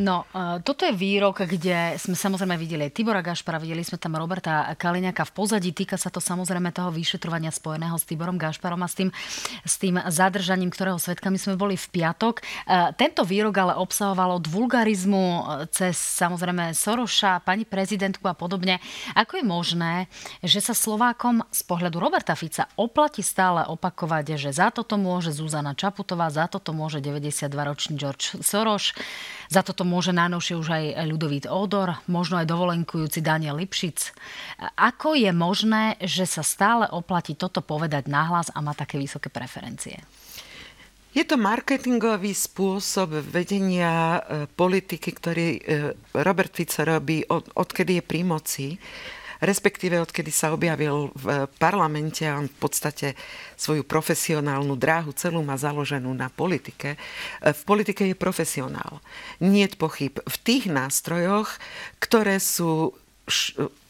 No, 0.00 0.24
uh, 0.32 0.64
toto 0.64 0.88
je 0.88 0.96
výrok, 0.96 1.44
kde 1.44 2.00
sme 2.00 2.16
samozrejme 2.16 2.56
videli 2.56 2.88
aj 2.88 2.96
Tibora 2.96 3.20
Gašpara, 3.20 3.60
videli 3.60 3.84
sme 3.84 4.00
tam 4.00 4.16
Roberta 4.16 4.72
Kaliňaka 4.72 5.28
v 5.28 5.32
pozadí. 5.36 5.76
Týka 5.76 6.00
sa 6.00 6.08
to 6.08 6.24
samozrejme 6.24 6.72
toho 6.72 6.88
vyšetrovania 6.88 7.52
spojeného 7.52 8.00
s 8.00 8.08
Tiborom 8.08 8.40
Gašparom 8.40 8.80
a 8.80 8.88
s 8.88 8.96
tým, 8.96 9.12
s 9.60 9.76
tým 9.76 10.00
zadržaním, 10.08 10.72
ktorého 10.72 10.96
svetkami 10.96 11.36
sme 11.36 11.60
boli 11.60 11.76
v 11.76 11.84
piatok. 11.92 12.40
Uh, 12.40 12.96
tento 12.96 13.28
výrok 13.28 13.60
ale 13.60 13.76
obsahoval 13.76 14.40
od 14.40 14.48
vulgarizmu 14.48 15.20
e, 15.20 15.42
cez 15.68 16.00
samozrejme 16.00 16.72
Soroša, 16.72 17.44
pani 17.44 17.68
prezidentku 17.68 18.24
a 18.24 18.32
podobne. 18.32 18.80
Ako 19.12 19.36
je 19.36 19.44
možné, 19.44 20.08
že 20.40 20.64
sa 20.64 20.72
Slovákom 20.72 21.44
z 21.52 21.60
pohľadu 21.68 22.00
Roberta 22.00 22.32
Fica 22.32 22.72
oplatí 22.80 23.20
stále 23.20 23.68
opakovať, 23.68 24.40
že 24.40 24.50
za 24.56 24.72
toto 24.72 24.96
môže 24.96 25.34
Zuzana 25.34 25.76
Čaputová, 25.76 26.32
za 26.32 26.48
toto 26.48 26.72
môže 26.72 27.04
92-ročný 27.04 28.00
George 28.00 28.40
Soros, 28.40 28.96
za 29.50 29.60
toto 29.66 29.89
môže 29.90 30.14
najnovšie 30.14 30.54
už 30.54 30.68
aj 30.70 30.84
Ľudovít 31.10 31.50
Odor, 31.50 31.98
možno 32.06 32.38
aj 32.38 32.46
dovolenkujúci 32.46 33.18
Daniel 33.18 33.58
Lipšic. 33.58 34.14
Ako 34.78 35.18
je 35.18 35.34
možné, 35.34 35.98
že 35.98 36.30
sa 36.30 36.46
stále 36.46 36.86
oplatí 36.86 37.34
toto 37.34 37.58
povedať 37.58 38.06
nahlas 38.06 38.54
a 38.54 38.62
má 38.62 38.70
také 38.78 39.02
vysoké 39.02 39.26
preferencie? 39.26 39.98
Je 41.10 41.26
to 41.26 41.34
marketingový 41.34 42.30
spôsob 42.30 43.18
vedenia 43.34 44.22
e, 44.22 44.46
politiky, 44.46 45.10
ktorý 45.10 45.48
e, 45.58 45.60
Robert 46.22 46.54
Fico 46.54 46.86
robí 46.86 47.26
od, 47.26 47.50
odkedy 47.58 47.98
je 47.98 48.04
pri 48.06 48.20
moci 48.22 48.66
respektíve 49.40 49.98
odkedy 49.98 50.28
sa 50.30 50.52
objavil 50.52 51.10
v 51.16 51.48
parlamente 51.58 52.28
a 52.28 52.40
v 52.40 52.56
podstate 52.60 53.16
svoju 53.56 53.82
profesionálnu 53.82 54.76
dráhu 54.76 55.16
celú 55.16 55.40
má 55.40 55.56
založenú 55.56 56.12
na 56.12 56.28
politike. 56.28 57.00
V 57.40 57.62
politike 57.64 58.06
je 58.06 58.16
profesionál. 58.16 59.00
Nie 59.40 59.66
pochyb. 59.72 60.20
V 60.20 60.36
tých 60.44 60.68
nástrojoch, 60.68 61.56
ktoré 61.98 62.36
sú 62.36 62.92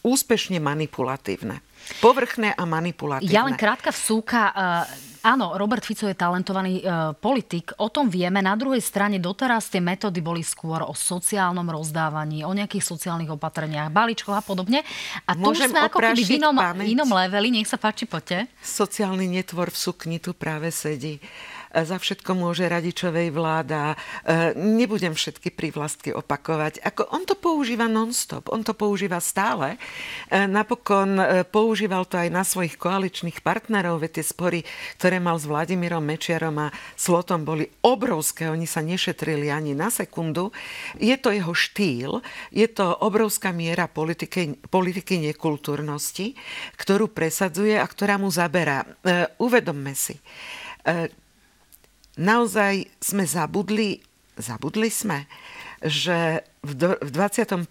úspešne 0.07 0.63
manipulatívne. 0.63 1.61
Povrchné 1.99 2.55
a 2.55 2.65
manipulatívne. 2.69 3.33
Ja 3.33 3.43
len 3.43 3.57
krátka 3.57 3.91
vsúka. 3.91 4.53
Uh, 4.53 5.10
áno, 5.23 5.57
Robert 5.57 5.85
Fico 5.85 6.09
je 6.09 6.17
talentovaný 6.17 6.83
uh, 6.83 7.13
politik, 7.17 7.77
o 7.79 7.89
tom 7.93 8.09
vieme. 8.09 8.41
Na 8.41 8.57
druhej 8.57 8.81
strane 8.81 9.21
doteraz 9.23 9.69
tie 9.69 9.79
metódy 9.79 10.19
boli 10.25 10.41
skôr 10.41 10.83
o 10.85 10.93
sociálnom 10.97 11.67
rozdávaní, 11.69 12.45
o 12.45 12.53
nejakých 12.53 12.85
sociálnych 12.85 13.31
opatreniach, 13.31 13.93
balíčkoch 13.93 14.37
a 14.37 14.45
podobne. 14.45 14.81
A 15.29 15.37
tu 15.37 15.45
Môžem 15.45 15.71
sme 15.71 15.87
ako 15.87 15.99
keby 16.01 16.23
v 16.25 16.33
inom, 16.41 16.57
inom 16.83 17.11
leveli. 17.13 17.53
Nech 17.53 17.69
sa 17.69 17.77
páči, 17.77 18.09
poďte. 18.09 18.49
Sociálny 18.65 19.29
netvor 19.29 19.71
v 19.71 19.79
sukni 19.79 20.17
tu 20.19 20.33
práve 20.33 20.73
sedí 20.73 21.21
za 21.71 21.97
všetko 22.03 22.35
môže 22.35 22.67
radičovej 22.67 23.31
vláda. 23.31 23.95
E, 23.95 23.97
nebudem 24.59 25.15
všetky 25.15 25.55
prívlastky 25.55 26.11
opakovať. 26.11 26.83
Ako 26.83 27.07
on 27.15 27.23
to 27.23 27.39
používa 27.39 27.87
non-stop, 27.87 28.51
on 28.51 28.67
to 28.67 28.75
používa 28.75 29.23
stále. 29.23 29.79
E, 30.27 30.47
napokon 30.51 31.15
e, 31.15 31.25
používal 31.47 32.11
to 32.11 32.19
aj 32.19 32.29
na 32.31 32.43
svojich 32.43 32.75
koaličných 32.75 33.39
partnerov, 33.47 34.03
veď 34.03 34.19
tie 34.19 34.25
spory, 34.27 34.61
ktoré 34.99 35.23
mal 35.23 35.39
s 35.39 35.47
Vladimírom 35.47 36.03
Mečiarom 36.03 36.59
a 36.59 36.75
Slotom, 36.99 37.47
boli 37.47 37.71
obrovské, 37.87 38.51
oni 38.51 38.67
sa 38.67 38.83
nešetrili 38.83 39.47
ani 39.49 39.79
na 39.79 39.95
sekundu. 39.95 40.51
Je 40.99 41.15
to 41.15 41.31
jeho 41.31 41.55
štýl, 41.55 42.19
je 42.51 42.67
to 42.67 42.99
obrovská 42.99 43.55
miera 43.55 43.87
politiky, 43.87 44.59
politiky 44.69 45.23
nekultúrnosti, 45.23 46.35
ktorú 46.75 47.15
presadzuje 47.15 47.79
a 47.79 47.87
ktorá 47.87 48.19
mu 48.19 48.29
zaberá. 48.31 48.83
Uvedomme 49.39 49.95
si, 49.95 50.19
naozaj 52.19 52.89
sme 52.99 53.29
zabudli, 53.29 54.01
zabudli 54.39 54.91
sme, 54.91 55.29
že 55.85 56.45
v 56.63 56.73
21. 57.07 57.67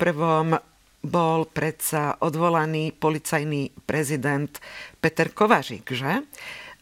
bol 1.00 1.39
predsa 1.48 2.19
odvolaný 2.19 2.91
policajný 2.91 3.72
prezident 3.88 4.51
Peter 5.00 5.31
Kovažik, 5.31 5.91
že? 5.91 6.24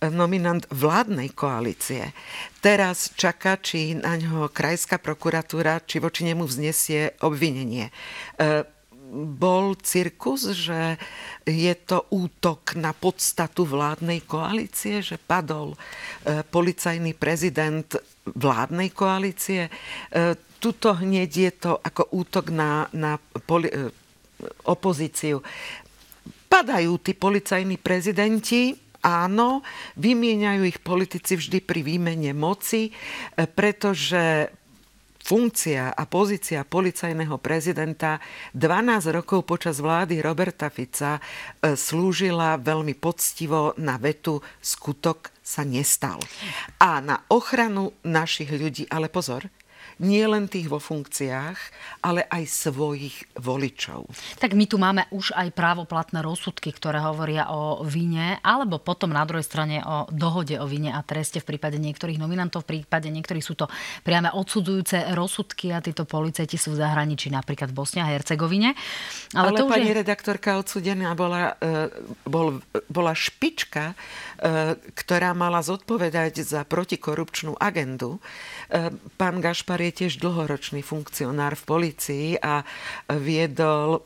nominant 0.06 0.62
vládnej 0.70 1.34
koalície. 1.34 2.14
Teraz 2.62 3.18
čaká, 3.18 3.58
či 3.58 3.98
na 3.98 4.14
ňo 4.14 4.54
krajská 4.54 5.02
prokuratúra, 5.02 5.82
či 5.82 5.98
voči 5.98 6.22
nemu 6.22 6.46
vznesie 6.46 7.18
obvinenie. 7.26 7.90
E, 7.90 7.92
bol 9.16 9.80
cirkus, 9.80 10.52
že 10.52 11.00
je 11.48 11.74
to 11.88 12.12
útok 12.12 12.76
na 12.76 12.92
podstatu 12.92 13.64
vládnej 13.64 14.28
koalície, 14.28 15.00
že 15.00 15.16
padol 15.16 15.74
e, 15.74 15.78
policajný 16.44 17.16
prezident 17.16 17.88
vládnej 18.28 18.92
koalície. 18.92 19.68
E, 19.68 19.72
tuto 20.60 20.98
hneď 21.00 21.32
je 21.32 21.52
to 21.56 21.72
ako 21.80 22.04
útok 22.20 22.52
na, 22.52 22.92
na 22.92 23.16
poli- 23.48 23.72
e, 23.72 23.88
opozíciu. 24.68 25.40
Padajú 26.48 27.00
tí 27.00 27.16
policajní 27.16 27.80
prezidenti 27.80 28.76
áno, 29.04 29.64
vymieňajú 29.96 30.64
ich 30.68 30.80
politici 30.84 31.40
vždy 31.40 31.64
pri 31.64 31.80
výmene 31.86 32.34
moci, 32.36 32.92
pretože 33.56 34.52
funkcia 35.28 35.92
a 35.92 36.04
pozícia 36.08 36.64
policajného 36.64 37.36
prezidenta 37.44 38.24
12 38.56 39.12
rokov 39.12 39.44
počas 39.44 39.84
vlády 39.84 40.24
Roberta 40.24 40.72
Fica 40.72 41.20
e, 41.20 41.76
slúžila 41.76 42.56
veľmi 42.56 42.96
poctivo 42.96 43.76
na 43.76 44.00
vetu 44.00 44.40
skutok 44.64 45.36
sa 45.44 45.68
nestal. 45.68 46.24
A 46.80 47.04
na 47.04 47.28
ochranu 47.28 47.92
našich 48.08 48.48
ľudí, 48.48 48.88
ale 48.88 49.12
pozor, 49.12 49.52
nie 50.04 50.26
len 50.30 50.46
tých 50.46 50.70
vo 50.70 50.78
funkciách, 50.78 51.58
ale 52.06 52.22
aj 52.30 52.44
svojich 52.46 53.34
voličov. 53.34 54.06
Tak 54.38 54.54
my 54.54 54.66
tu 54.70 54.78
máme 54.78 55.10
už 55.10 55.34
aj 55.34 55.50
právoplatné 55.58 56.22
rozsudky, 56.22 56.70
ktoré 56.70 57.02
hovoria 57.02 57.50
o 57.50 57.82
vine, 57.82 58.38
alebo 58.46 58.78
potom 58.78 59.10
na 59.10 59.26
druhej 59.26 59.46
strane 59.46 59.82
o 59.82 60.06
dohode 60.14 60.54
o 60.62 60.70
vine 60.70 60.94
a 60.94 61.02
treste 61.02 61.42
v 61.42 61.56
prípade 61.56 61.82
niektorých 61.82 62.22
nominantov, 62.22 62.66
v 62.66 62.82
prípade 62.82 63.10
niektorých 63.10 63.46
sú 63.46 63.58
to 63.58 63.66
priame 64.06 64.30
odsudzujúce 64.30 65.18
rozsudky 65.18 65.74
a 65.74 65.82
títo 65.82 66.06
policajti 66.06 66.60
sú 66.60 66.78
v 66.78 66.82
zahraničí, 66.86 67.34
napríklad 67.34 67.74
v 67.74 67.78
Bosne 67.78 68.06
a 68.06 68.12
Hercegovine. 68.14 68.78
Ale, 69.34 69.56
ale 69.56 69.58
to 69.58 69.66
pani 69.66 69.90
je... 69.90 69.98
redaktorka 70.06 70.62
odsudená 70.62 71.18
bola, 71.18 71.58
e, 71.58 71.90
bol, 72.30 72.62
bola 72.86 73.14
špička, 73.18 73.94
e, 73.94 73.96
ktorá 74.94 75.34
mala 75.34 75.66
zodpovedať 75.66 76.46
za 76.46 76.62
protikorupčnú 76.68 77.58
agendu. 77.58 78.22
E, 78.70 78.94
pán 79.18 79.42
Gašpar 79.42 79.87
je 79.88 80.06
tiež 80.06 80.20
dlhoročný 80.20 80.84
funkcionár 80.84 81.56
v 81.56 81.64
policii 81.64 82.30
a 82.40 82.62
viedol 83.16 84.04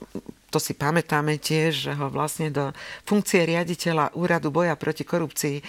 to 0.51 0.59
si 0.59 0.75
pamätáme 0.75 1.39
tiež, 1.39 1.87
že 1.87 1.91
ho 1.95 2.11
vlastne 2.11 2.51
do 2.51 2.75
funkcie 3.07 3.47
riaditeľa 3.47 4.19
Úradu 4.19 4.51
boja 4.51 4.75
proti 4.75 5.07
korupcii 5.07 5.57
e, 5.57 5.63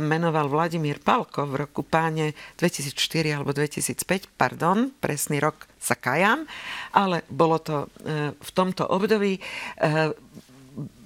menoval 0.00 0.48
Vladimír 0.48 1.04
Palko 1.04 1.44
v 1.44 1.68
roku 1.68 1.84
páne 1.84 2.32
2004 2.56 3.36
alebo 3.36 3.52
2005, 3.52 4.32
pardon, 4.40 4.88
presný 5.04 5.36
rok 5.36 5.68
sa 5.76 6.00
kajam, 6.00 6.48
ale 6.96 7.28
bolo 7.28 7.60
to 7.60 7.76
e, 7.84 8.32
v 8.32 8.50
tomto 8.56 8.88
období 8.88 9.36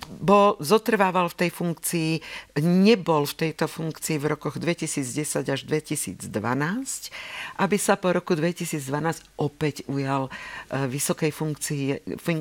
bol, 0.09 0.57
zotrvával 0.63 1.29
v 1.33 1.47
tej 1.47 1.51
funkcii, 1.51 2.11
nebol 2.63 3.27
v 3.27 3.35
tejto 3.47 3.67
funkcii 3.67 4.17
v 4.23 4.27
rokoch 4.37 4.57
2010 4.59 5.47
až 5.47 5.61
2012, 5.67 6.31
aby 7.59 7.77
sa 7.77 7.99
po 7.99 8.15
roku 8.15 8.39
2012 8.39 8.81
opäť 9.37 9.83
ujal 9.91 10.29
e, 10.29 10.31
vysokej 10.87 11.33
funkcii, 11.35 11.85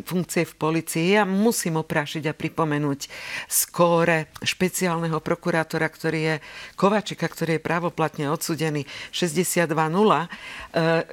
funkcie 0.05 0.43
v 0.45 0.53
policii. 0.55 1.05
Ja 1.17 1.23
musím 1.25 1.81
oprášiť 1.81 2.29
a 2.29 2.37
pripomenúť 2.37 3.09
skóre 3.49 4.29
špeciálneho 4.45 5.19
prokurátora, 5.19 5.87
ktorý 5.89 6.19
je 6.21 6.35
Kovačika, 6.77 7.25
ktorý 7.27 7.57
je 7.57 7.65
právoplatne 7.65 8.25
odsudený 8.29 8.85
62.0. 9.11 9.73
E, 9.73 10.27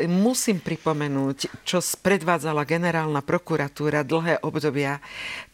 musím 0.06 0.60
pripomenúť, 0.60 1.66
čo 1.66 1.80
predvádzala 1.80 2.68
generálna 2.68 3.24
prokuratúra 3.24 4.04
dlhé 4.06 4.42
obdobia, 4.42 4.98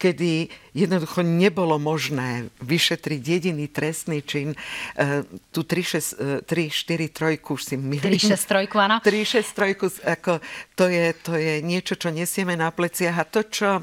kedy 0.01 0.49
jednoducho 0.79 1.27
nebolo 1.27 1.79
možné 1.83 2.55
vyšetriť 2.63 3.21
jediný 3.21 3.67
trestný 3.67 4.23
čin. 4.23 4.55
E, 4.55 5.27
tu 5.51 5.67
3, 5.67 6.45
4, 6.45 6.45
3, 6.45 7.43
už 7.43 7.61
si 7.63 7.75
milím. 7.75 8.15
3, 8.15 8.39
6, 8.39 8.71
3, 8.71 8.71
áno. 8.79 8.97
3, 9.03 9.11
6, 9.11 9.43
3, 9.43 10.15
ako, 10.15 10.33
to, 10.79 10.85
je, 10.87 11.07
to 11.19 11.33
je 11.35 11.55
niečo, 11.61 11.99
čo 11.99 12.15
nesieme 12.15 12.55
na 12.55 12.71
pleciach 12.71 13.17
a 13.19 13.25
to, 13.27 13.43
čo 13.43 13.83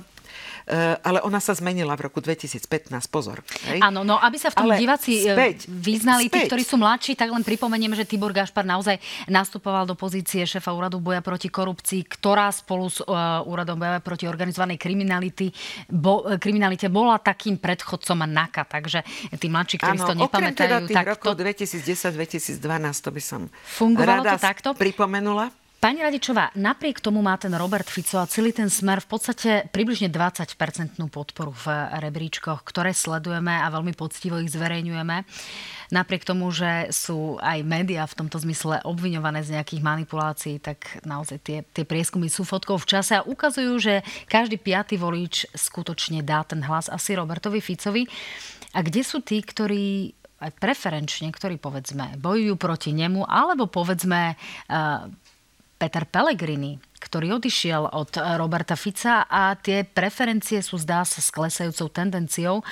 ale 1.06 1.22
ona 1.22 1.38
sa 1.38 1.54
zmenila 1.54 1.94
v 1.94 2.10
roku 2.10 2.20
2015, 2.20 2.90
pozor. 3.14 3.46
Hej? 3.70 3.80
Áno, 3.86 4.02
no 4.02 4.18
aby 4.18 4.38
sa 4.42 4.50
v 4.50 4.56
tom 4.58 4.70
ale 4.72 4.82
diváci 4.82 5.22
eh, 5.22 5.34
späť, 5.34 5.58
vyznali, 5.70 6.26
späť. 6.26 6.34
tí, 6.34 6.40
ktorí 6.50 6.64
sú 6.66 6.76
mladší, 6.82 7.14
tak 7.14 7.30
len 7.30 7.46
pripomeniem, 7.46 7.94
že 7.94 8.06
Tibor 8.06 8.34
Gašpar 8.34 8.66
naozaj 8.66 8.98
nastupoval 9.30 9.86
do 9.86 9.94
pozície 9.94 10.42
šéfa 10.42 10.74
úradu 10.74 10.98
boja 10.98 11.22
proti 11.22 11.54
korupcii, 11.54 12.02
ktorá 12.10 12.50
spolu 12.50 12.90
s 12.90 13.02
uh, 13.06 13.46
úradom 13.46 13.78
boja 13.78 14.02
proti 14.02 14.26
organizovanej 14.26 14.82
kriminality, 14.82 15.54
bo, 15.90 16.26
kriminalite 16.42 16.90
bola 16.90 17.22
takým 17.22 17.62
predchodcom 17.62 18.26
NAKA, 18.26 18.64
takže 18.66 19.00
tí 19.38 19.48
mladší, 19.48 19.76
ktorí 19.78 19.98
ano, 20.02 20.08
to 20.10 20.16
nepamätajú. 20.18 20.58
Teda 20.58 20.78
tých 20.82 20.98
tak 20.98 21.08
rokov 21.14 21.32
to... 21.38 21.46
2010-2012, 21.46 23.06
to 23.06 23.10
by 23.14 23.22
som 23.22 23.42
Fungovalo 23.78 24.26
rada 24.26 24.38
to 24.38 24.42
takto? 24.42 24.70
pripomenula. 24.74 25.65
Pani 25.86 26.02
Radičová, 26.02 26.50
napriek 26.58 26.98
tomu 26.98 27.22
má 27.22 27.38
ten 27.38 27.54
Robert 27.54 27.86
Fico 27.86 28.18
a 28.18 28.26
celý 28.26 28.50
ten 28.50 28.74
smer 28.74 29.06
v 29.06 29.06
podstate 29.06 29.70
približne 29.70 30.10
20-percentnú 30.10 31.14
podporu 31.14 31.54
v 31.54 31.70
rebríčkoch, 32.02 32.66
ktoré 32.66 32.90
sledujeme 32.90 33.54
a 33.54 33.70
veľmi 33.70 33.94
poctivo 33.94 34.42
ich 34.42 34.50
zverejňujeme. 34.50 35.22
Napriek 35.94 36.26
tomu, 36.26 36.50
že 36.50 36.90
sú 36.90 37.38
aj 37.38 37.62
médiá 37.62 38.02
v 38.10 38.18
tomto 38.18 38.42
zmysle 38.42 38.82
obviňované 38.82 39.46
z 39.46 39.62
nejakých 39.62 39.86
manipulácií, 39.86 40.58
tak 40.58 41.06
naozaj 41.06 41.38
tie, 41.46 41.62
tie 41.62 41.86
prieskumy 41.86 42.34
sú 42.34 42.50
fotkou 42.50 42.82
v 42.82 42.90
čase 42.90 43.22
a 43.22 43.22
ukazujú, 43.22 43.78
že 43.78 44.02
každý 44.26 44.58
piatý 44.58 44.98
volič 44.98 45.54
skutočne 45.54 46.26
dá 46.26 46.42
ten 46.50 46.66
hlas 46.66 46.90
asi 46.90 47.14
Robertovi 47.14 47.62
Ficovi. 47.62 48.10
A 48.74 48.82
kde 48.82 49.06
sú 49.06 49.22
tí, 49.22 49.38
ktorí 49.38 50.18
aj 50.42 50.52
preferenčne, 50.58 51.30
ktorí 51.30 51.62
povedzme 51.62 52.18
bojujú 52.18 52.58
proti 52.58 52.92
nemu, 52.92 53.24
alebo 53.24 53.70
povedzme 53.72 54.36
uh, 54.36 55.08
Peter 55.86 56.02
Pellegrini, 56.10 56.82
ktorý 56.98 57.38
odišiel 57.38 57.94
od 57.94 58.18
Roberta 58.42 58.74
Fica 58.74 59.30
a 59.30 59.54
tie 59.54 59.86
preferencie 59.86 60.66
sú 60.66 60.82
zdá 60.82 61.06
sa 61.06 61.22
s 61.22 61.30
klesajúcou 61.30 61.94
tendenciou. 61.94 62.66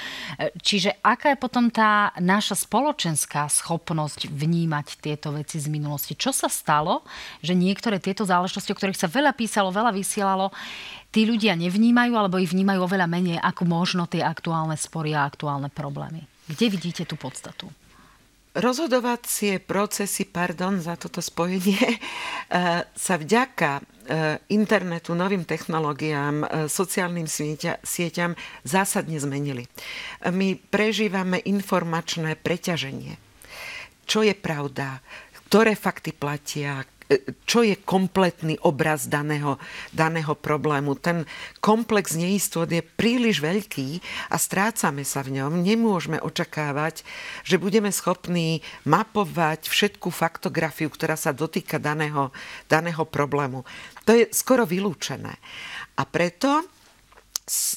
Čiže 0.58 0.98
aká 1.06 1.30
je 1.30 1.38
potom 1.38 1.70
tá 1.70 2.10
naša 2.18 2.58
spoločenská 2.66 3.46
schopnosť 3.54 4.34
vnímať 4.34 4.98
tieto 4.98 5.30
veci 5.30 5.62
z 5.62 5.70
minulosti? 5.70 6.18
Čo 6.18 6.34
sa 6.34 6.50
stalo, 6.50 7.06
že 7.46 7.54
niektoré 7.54 8.02
tieto 8.02 8.26
záležitosti, 8.26 8.74
o 8.74 8.78
ktorých 8.82 8.98
sa 8.98 9.06
veľa 9.06 9.38
písalo, 9.38 9.70
veľa 9.70 9.94
vysielalo, 9.94 10.50
tí 11.14 11.30
ľudia 11.30 11.54
nevnímajú 11.54 12.18
alebo 12.18 12.42
ich 12.42 12.50
vnímajú 12.50 12.82
oveľa 12.82 13.06
menej 13.06 13.38
ako 13.46 13.70
možno 13.70 14.10
tie 14.10 14.26
aktuálne 14.26 14.74
spory 14.74 15.14
a 15.14 15.30
aktuálne 15.30 15.70
problémy? 15.70 16.26
Kde 16.50 16.66
vidíte 16.74 17.06
tú 17.06 17.14
podstatu? 17.14 17.70
Rozhodovacie 18.54 19.58
procesy, 19.60 20.30
pardon 20.30 20.78
za 20.78 20.94
toto 20.98 21.22
spojenie, 21.22 21.82
eh, 21.98 22.86
sa 22.86 23.16
vďaka 23.18 23.72
eh, 23.80 23.84
internetu, 24.54 25.18
novým 25.18 25.44
technológiám, 25.46 26.36
eh, 26.42 26.48
sociálnym 26.70 27.26
sieťam 27.82 28.38
zásadne 28.62 29.18
zmenili. 29.18 29.66
My 30.30 30.56
prežívame 30.58 31.42
informačné 31.42 32.38
preťaženie. 32.38 33.18
Čo 34.06 34.22
je 34.22 34.36
pravda? 34.36 35.02
Ktoré 35.50 35.78
fakty 35.78 36.18
platia? 36.18 36.82
Čo 37.46 37.62
je 37.62 37.78
kompletný 37.78 38.58
obraz 38.64 39.06
daného, 39.06 39.62
daného 39.94 40.34
problému. 40.34 40.98
Ten 40.98 41.28
komplex 41.60 42.18
neistot 42.18 42.70
je 42.72 42.82
príliš 42.82 43.44
veľký 43.44 44.02
a 44.32 44.36
strácame 44.40 45.06
sa 45.06 45.22
v 45.22 45.42
ňom. 45.42 45.62
Nemôžeme 45.62 46.18
očakávať, 46.24 47.06
že 47.46 47.62
budeme 47.62 47.94
schopní 47.94 48.64
mapovať 48.88 49.70
všetku 49.70 50.10
faktografiu, 50.10 50.90
ktorá 50.90 51.14
sa 51.20 51.36
dotýka 51.36 51.78
daného, 51.78 52.34
daného 52.66 53.04
problému. 53.06 53.62
To 54.04 54.12
je 54.18 54.28
skoro 54.34 54.66
vylúčené. 54.66 55.38
A 55.94 56.04
preto 56.10 56.73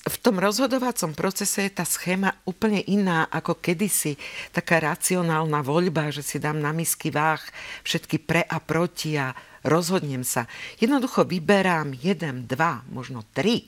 v 0.06 0.16
tom 0.22 0.38
rozhodovacom 0.38 1.10
procese 1.18 1.66
je 1.66 1.72
tá 1.74 1.82
schéma 1.82 2.38
úplne 2.46 2.86
iná 2.86 3.26
ako 3.26 3.58
kedysi. 3.58 4.14
Taká 4.54 4.78
racionálna 4.78 5.58
voľba, 5.66 6.14
že 6.14 6.22
si 6.22 6.38
dám 6.38 6.62
na 6.62 6.70
misky 6.70 7.10
váh 7.10 7.42
všetky 7.82 8.22
pre 8.22 8.46
a 8.46 8.62
proti 8.62 9.18
a 9.18 9.34
rozhodnem 9.66 10.22
sa. 10.22 10.46
Jednoducho 10.78 11.26
vyberám 11.26 11.98
jeden, 11.98 12.46
dva, 12.46 12.86
možno 12.94 13.26
tri 13.34 13.66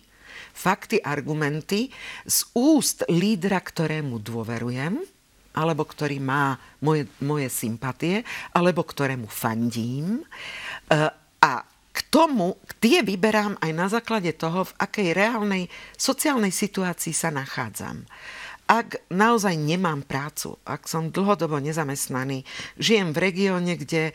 fakty, 0.59 0.99
argumenty 0.99 1.91
z 2.27 2.39
úst 2.59 3.07
lídra, 3.07 3.63
ktorému 3.63 4.19
dôverujem, 4.19 4.99
alebo 5.55 5.83
ktorý 5.87 6.19
má 6.19 6.59
moje, 6.83 7.07
moje 7.23 7.47
sympatie, 7.51 8.27
alebo 8.55 8.83
ktorému 8.83 9.31
fandím. 9.31 10.19
E, 10.19 10.25
a 11.39 11.53
k 11.99 12.07
tomu, 12.15 12.55
tie 12.79 13.03
vyberám 13.03 13.59
aj 13.59 13.73
na 13.75 13.91
základe 13.91 14.31
toho, 14.39 14.71
v 14.71 14.77
akej 14.79 15.09
reálnej 15.19 15.67
sociálnej 15.99 16.55
situácii 16.55 17.11
sa 17.11 17.35
nachádzam. 17.35 18.07
Ak 18.69 19.01
naozaj 19.09 19.57
nemám 19.57 20.05
prácu, 20.05 20.61
ak 20.69 20.85
som 20.85 21.09
dlhodobo 21.09 21.57
nezamestnaný, 21.57 22.45
žijem 22.77 23.17
v 23.17 23.19
regióne, 23.19 23.81
kde 23.81 24.13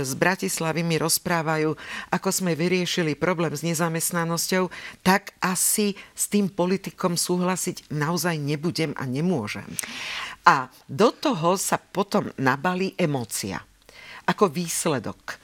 z 0.00 0.12
Bratislavy 0.16 0.80
mi 0.80 0.96
rozprávajú, 0.96 1.76
ako 2.08 2.28
sme 2.32 2.56
vyriešili 2.56 3.12
problém 3.12 3.52
s 3.52 3.60
nezamestnanosťou, 3.60 4.72
tak 5.04 5.36
asi 5.44 5.92
s 6.16 6.32
tým 6.32 6.48
politikom 6.48 7.14
súhlasiť 7.14 7.92
naozaj 7.92 8.40
nebudem 8.40 8.96
a 8.96 9.04
nemôžem. 9.04 9.68
A 10.48 10.72
do 10.88 11.12
toho 11.12 11.60
sa 11.60 11.76
potom 11.76 12.32
nabalí 12.40 12.96
emócia 12.96 13.60
ako 14.24 14.48
výsledok. 14.48 15.36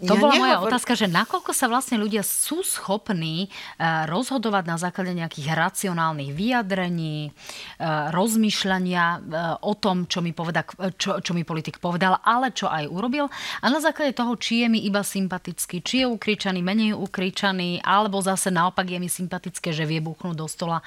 To 0.00 0.16
ja 0.16 0.20
bola 0.20 0.32
nehovor... 0.32 0.48
moja 0.48 0.58
otázka, 0.64 0.96
že 0.96 1.12
nakoľko 1.12 1.52
sa 1.52 1.68
vlastne 1.68 2.00
ľudia 2.00 2.24
sú 2.24 2.64
schopní 2.64 3.52
uh, 3.52 4.08
rozhodovať 4.08 4.64
na 4.64 4.76
základe 4.80 5.12
nejakých 5.12 5.52
racionálnych 5.52 6.32
vyjadrení, 6.32 7.28
uh, 7.28 8.08
rozmýšľania 8.08 9.04
uh, 9.04 9.20
o 9.60 9.76
tom, 9.76 10.08
čo 10.08 10.24
mi, 10.24 10.32
poveda, 10.32 10.64
čo, 10.96 11.20
čo 11.20 11.36
mi 11.36 11.44
politik 11.44 11.76
povedal, 11.84 12.16
ale 12.24 12.48
čo 12.56 12.72
aj 12.72 12.88
urobil. 12.88 13.28
A 13.60 13.66
na 13.68 13.76
základe 13.84 14.16
toho, 14.16 14.40
či 14.40 14.64
je 14.64 14.72
mi 14.72 14.80
iba 14.88 15.04
sympatický, 15.04 15.84
či 15.84 16.00
je 16.00 16.06
ukričaný, 16.08 16.64
menej 16.64 16.96
ukričaný, 16.96 17.84
alebo 17.84 18.24
zase 18.24 18.48
naopak 18.48 18.88
je 18.88 18.96
mi 18.96 19.12
sympatické, 19.12 19.68
že 19.68 19.84
vie 19.84 20.00
buchnúť 20.00 20.32
do 20.32 20.48
stola 20.48 20.80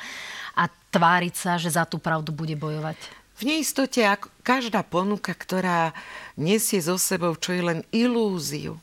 a 0.57 0.65
tváriť 0.89 1.33
sa, 1.37 1.61
že 1.61 1.69
za 1.69 1.85
tú 1.85 2.01
pravdu 2.01 2.33
bude 2.33 2.57
bojovať. 2.57 2.97
V 3.37 3.49
neistote 3.49 4.01
ako 4.05 4.29
každá 4.45 4.81
ponuka, 4.85 5.33
ktorá 5.33 5.93
nesie 6.37 6.81
so 6.81 6.97
sebou 6.97 7.37
čo 7.37 7.53
je 7.53 7.61
len 7.61 7.79
ilúziu 7.93 8.81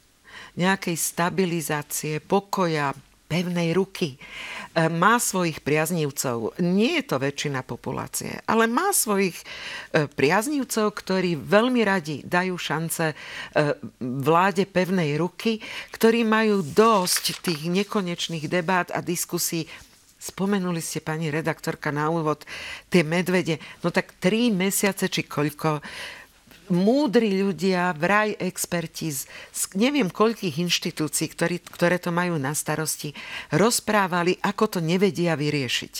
nejakej 0.57 0.97
stabilizácie, 0.97 2.19
pokoja, 2.19 2.95
pevnej 3.31 3.71
ruky. 3.71 4.19
E, 4.19 4.91
má 4.91 5.23
svojich 5.23 5.63
priaznívcov. 5.63 6.59
Nie 6.59 6.99
je 6.99 7.15
to 7.15 7.23
väčšina 7.23 7.63
populácie, 7.63 8.43
ale 8.51 8.67
má 8.67 8.91
svojich 8.91 9.39
e, 9.39 10.11
priaznívcov, 10.11 10.91
ktorí 10.91 11.39
veľmi 11.39 11.87
radi 11.87 12.27
dajú 12.27 12.59
šance 12.59 13.15
e, 13.15 13.17
vláde 14.03 14.67
pevnej 14.67 15.15
ruky, 15.15 15.63
ktorí 15.95 16.27
majú 16.27 16.67
dosť 16.67 17.47
tých 17.47 17.71
nekonečných 17.71 18.51
debát 18.51 18.91
a 18.91 18.99
diskusí 18.99 19.71
Spomenuli 20.21 20.85
ste, 20.85 21.01
pani 21.01 21.33
redaktorka, 21.33 21.89
na 21.89 22.13
úvod 22.13 22.45
tie 22.93 23.01
medvede. 23.01 23.57
No 23.81 23.89
tak 23.89 24.21
tri 24.21 24.53
mesiace, 24.53 25.09
či 25.09 25.25
koľko, 25.25 25.81
múdri 26.70 27.42
ľudia, 27.42 27.92
vraj 27.98 28.38
experti 28.38 29.11
z, 29.11 29.26
neviem 29.76 30.09
koľkých 30.09 30.62
inštitúcií, 30.62 31.28
ktorý, 31.35 31.61
ktoré 31.61 31.98
to 31.98 32.14
majú 32.14 32.38
na 32.38 32.54
starosti, 32.54 33.12
rozprávali, 33.52 34.38
ako 34.40 34.78
to 34.78 34.80
nevedia 34.80 35.35
vyriešiť. 35.35 35.94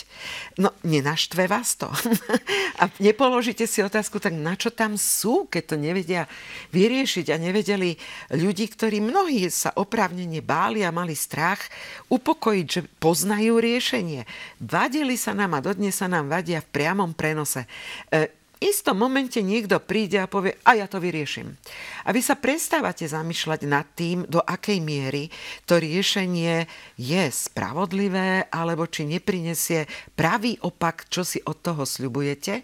No, 0.63 0.73
nenaštve 0.81 1.45
vás 1.45 1.75
to. 1.77 1.91
a 2.81 2.87
nepoložíte 3.03 3.67
si 3.67 3.83
otázku, 3.83 4.17
tak 4.17 4.33
na 4.33 4.55
čo 4.55 4.71
tam 4.71 4.95
sú, 4.95 5.45
keď 5.51 5.63
to 5.67 5.75
nevedia 5.77 6.25
vyriešiť 6.71 7.29
a 7.29 7.37
nevedeli 7.37 7.99
ľudí, 8.33 8.71
ktorí 8.71 9.03
mnohí 9.03 9.51
sa 9.51 9.75
oprávnene 9.75 10.39
báli 10.39 10.81
a 10.87 10.95
mali 10.95 11.13
strach, 11.13 11.61
upokojiť, 12.07 12.67
že 12.67 12.81
poznajú 12.99 13.59
riešenie. 13.59 14.23
Vadili 14.63 15.19
sa 15.19 15.35
nám 15.35 15.59
a 15.59 15.63
dodnes 15.63 15.93
sa 15.93 16.07
nám 16.07 16.31
vadia 16.31 16.63
v 16.63 16.71
priamom 16.71 17.11
prenose. 17.11 17.67
E, 18.07 18.40
istom 18.61 19.01
momente 19.01 19.41
niekto 19.41 19.81
príde 19.81 20.21
a 20.21 20.29
povie, 20.29 20.53
a 20.61 20.77
ja 20.77 20.85
to 20.85 21.01
vyrieším. 21.01 21.57
A 22.05 22.13
vy 22.13 22.21
sa 22.21 22.37
prestávate 22.37 23.09
zamýšľať 23.09 23.61
nad 23.65 23.89
tým, 23.97 24.29
do 24.29 24.37
akej 24.37 24.77
miery 24.77 25.33
to 25.65 25.81
riešenie 25.81 26.69
je 26.95 27.23
spravodlivé, 27.33 28.45
alebo 28.53 28.85
či 28.85 29.09
neprinesie 29.09 29.89
pravý 30.13 30.61
opak, 30.61 31.09
čo 31.09 31.25
si 31.25 31.41
od 31.41 31.57
toho 31.57 31.81
sľubujete. 31.81 32.61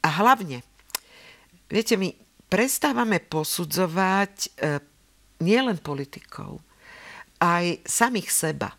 A 0.00 0.08
hlavne, 0.24 0.64
viete, 1.68 2.00
my 2.00 2.08
prestávame 2.48 3.20
posudzovať 3.20 4.34
e, 4.40 4.48
nielen 5.44 5.76
politikov, 5.84 6.64
aj 7.36 7.84
samých 7.84 8.32
seba 8.32 8.72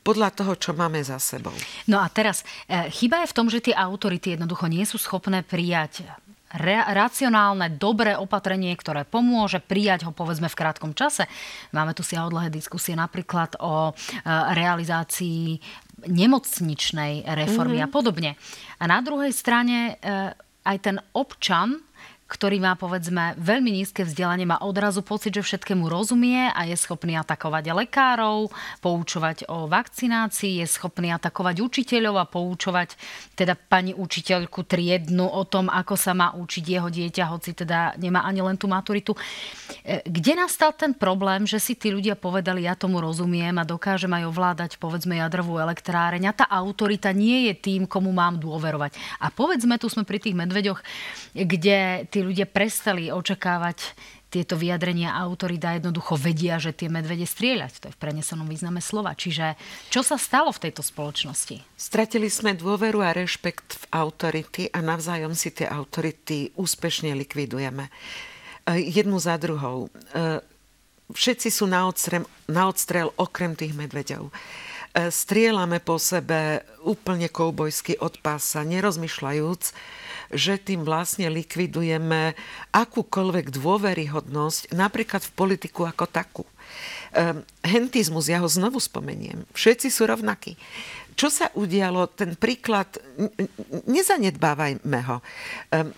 podľa 0.00 0.32
toho, 0.32 0.52
čo 0.56 0.72
máme 0.72 1.00
za 1.04 1.20
sebou. 1.20 1.52
No 1.88 2.00
a 2.00 2.08
teraz, 2.08 2.42
e, 2.66 2.88
chyba 2.88 3.24
je 3.24 3.30
v 3.30 3.36
tom, 3.36 3.46
že 3.52 3.60
tie 3.60 3.74
autority 3.76 4.34
jednoducho 4.34 4.66
nie 4.66 4.84
sú 4.88 4.96
schopné 4.96 5.44
prijať 5.44 6.08
re- 6.56 6.86
racionálne, 6.90 7.78
dobré 7.78 8.18
opatrenie, 8.18 8.74
ktoré 8.74 9.06
pomôže 9.06 9.62
prijať 9.62 10.08
ho 10.08 10.12
povedzme 10.12 10.50
v 10.50 10.58
krátkom 10.58 10.92
čase. 10.96 11.30
Máme 11.70 11.94
tu 11.94 12.02
si 12.02 12.18
dlhé 12.18 12.50
diskusie 12.50 12.98
napríklad 12.98 13.60
o 13.62 13.90
e, 13.90 13.92
realizácii 14.56 15.60
nemocničnej 16.00 17.28
reformy 17.28 17.84
mm-hmm. 17.84 17.92
a 17.92 17.94
podobne. 17.94 18.30
A 18.80 18.84
na 18.88 19.04
druhej 19.04 19.30
strane 19.36 20.00
e, 20.00 20.32
aj 20.64 20.76
ten 20.80 20.96
občan 21.12 21.78
ktorý 22.30 22.62
má 22.62 22.78
povedzme 22.78 23.34
veľmi 23.42 23.82
nízke 23.82 24.06
vzdelanie, 24.06 24.46
má 24.46 24.62
odrazu 24.62 25.02
pocit, 25.02 25.34
že 25.34 25.42
všetkému 25.42 25.90
rozumie 25.90 26.46
a 26.54 26.62
je 26.62 26.78
schopný 26.78 27.18
atakovať 27.18 27.74
lekárov, 27.74 28.54
poučovať 28.78 29.50
o 29.50 29.66
vakcinácii, 29.66 30.62
je 30.62 30.66
schopný 30.70 31.10
atakovať 31.10 31.58
učiteľov 31.58 32.22
a 32.22 32.30
poučovať 32.30 32.94
teda 33.34 33.58
pani 33.58 33.90
učiteľku 33.98 34.62
triednu 34.62 35.26
o 35.26 35.42
tom, 35.42 35.66
ako 35.66 35.98
sa 35.98 36.14
má 36.14 36.30
učiť 36.38 36.64
jeho 36.64 36.86
dieťa, 36.86 37.24
hoci 37.34 37.50
teda 37.58 37.98
nemá 37.98 38.22
ani 38.22 38.46
len 38.46 38.54
tú 38.54 38.70
maturitu. 38.70 39.18
E, 39.82 40.06
kde 40.06 40.38
nastal 40.38 40.70
ten 40.70 40.94
problém, 40.94 41.50
že 41.50 41.58
si 41.58 41.74
tí 41.74 41.90
ľudia 41.90 42.14
povedali, 42.14 42.62
ja 42.62 42.78
tomu 42.78 43.02
rozumiem 43.02 43.58
a 43.58 43.66
dokážem 43.66 44.14
aj 44.14 44.30
ovládať 44.30 44.70
povedzme 44.78 45.18
jadrovú 45.18 45.58
elektráreň 45.58 46.30
a 46.30 46.36
tá 46.36 46.46
autorita 46.46 47.10
nie 47.10 47.50
je 47.50 47.54
tým, 47.58 47.90
komu 47.90 48.14
mám 48.14 48.38
dôverovať. 48.38 48.94
A 49.18 49.34
povedzme, 49.34 49.74
tu 49.82 49.90
sme 49.90 50.06
pri 50.06 50.22
tých 50.22 50.38
medveďoch, 50.38 50.78
kde 51.34 52.06
tí 52.06 52.19
ľudia 52.22 52.46
prestali 52.48 53.12
očakávať 53.12 53.96
tieto 54.30 54.54
vyjadrenia 54.54 55.10
autorita 55.10 55.74
jednoducho 55.74 56.14
vedia, 56.14 56.62
že 56.62 56.70
tie 56.70 56.86
medvede 56.86 57.26
strieľať. 57.26 57.72
To 57.82 57.86
je 57.90 57.96
v 57.98 58.00
prenesenom 58.00 58.46
význame 58.46 58.78
slova. 58.78 59.18
Čiže 59.18 59.58
čo 59.90 60.06
sa 60.06 60.14
stalo 60.14 60.54
v 60.54 60.70
tejto 60.70 60.86
spoločnosti? 60.86 61.66
Stratili 61.74 62.30
sme 62.30 62.54
dôveru 62.54 63.02
a 63.02 63.10
rešpekt 63.10 63.74
v 63.74 63.84
autority 63.90 64.70
a 64.70 64.78
navzájom 64.78 65.34
si 65.34 65.50
tie 65.50 65.66
autority 65.66 66.54
úspešne 66.54 67.10
likvidujeme. 67.26 67.90
E, 67.90 67.90
jednu 68.86 69.18
za 69.18 69.34
druhou. 69.34 69.90
E, 70.14 70.38
všetci 71.10 71.50
sú 71.50 71.66
na 71.66 71.90
odstrel, 71.90 72.22
na 72.46 72.70
odstrel 72.70 73.10
okrem 73.18 73.58
tých 73.58 73.74
medveďov. 73.74 74.30
E, 74.30 74.32
strieľame 75.10 75.82
po 75.82 75.98
sebe 75.98 76.62
úplne 76.86 77.26
koubojsky 77.26 77.98
od 77.98 78.22
pása, 78.22 78.62
nerozmýšľajúc, 78.62 79.62
že 80.30 80.56
tým 80.62 80.86
vlastne 80.86 81.26
likvidujeme 81.26 82.38
akúkoľvek 82.70 83.50
dôveryhodnosť, 83.50 84.74
napríklad 84.74 85.22
v 85.26 85.34
politiku 85.34 85.86
ako 85.86 86.06
takú. 86.06 86.44
Um, 87.10 87.42
hentizmus, 87.66 88.30
ja 88.30 88.38
ho 88.38 88.46
znovu 88.46 88.78
spomeniem. 88.78 89.42
Všetci 89.50 89.90
sú 89.90 90.06
rovnakí. 90.06 90.54
Čo 91.18 91.28
sa 91.28 91.46
udialo, 91.58 92.06
ten 92.14 92.38
príklad, 92.38 92.86
nezanedbávajme 93.90 95.00
ho. 95.10 95.18
Um, 95.74 95.90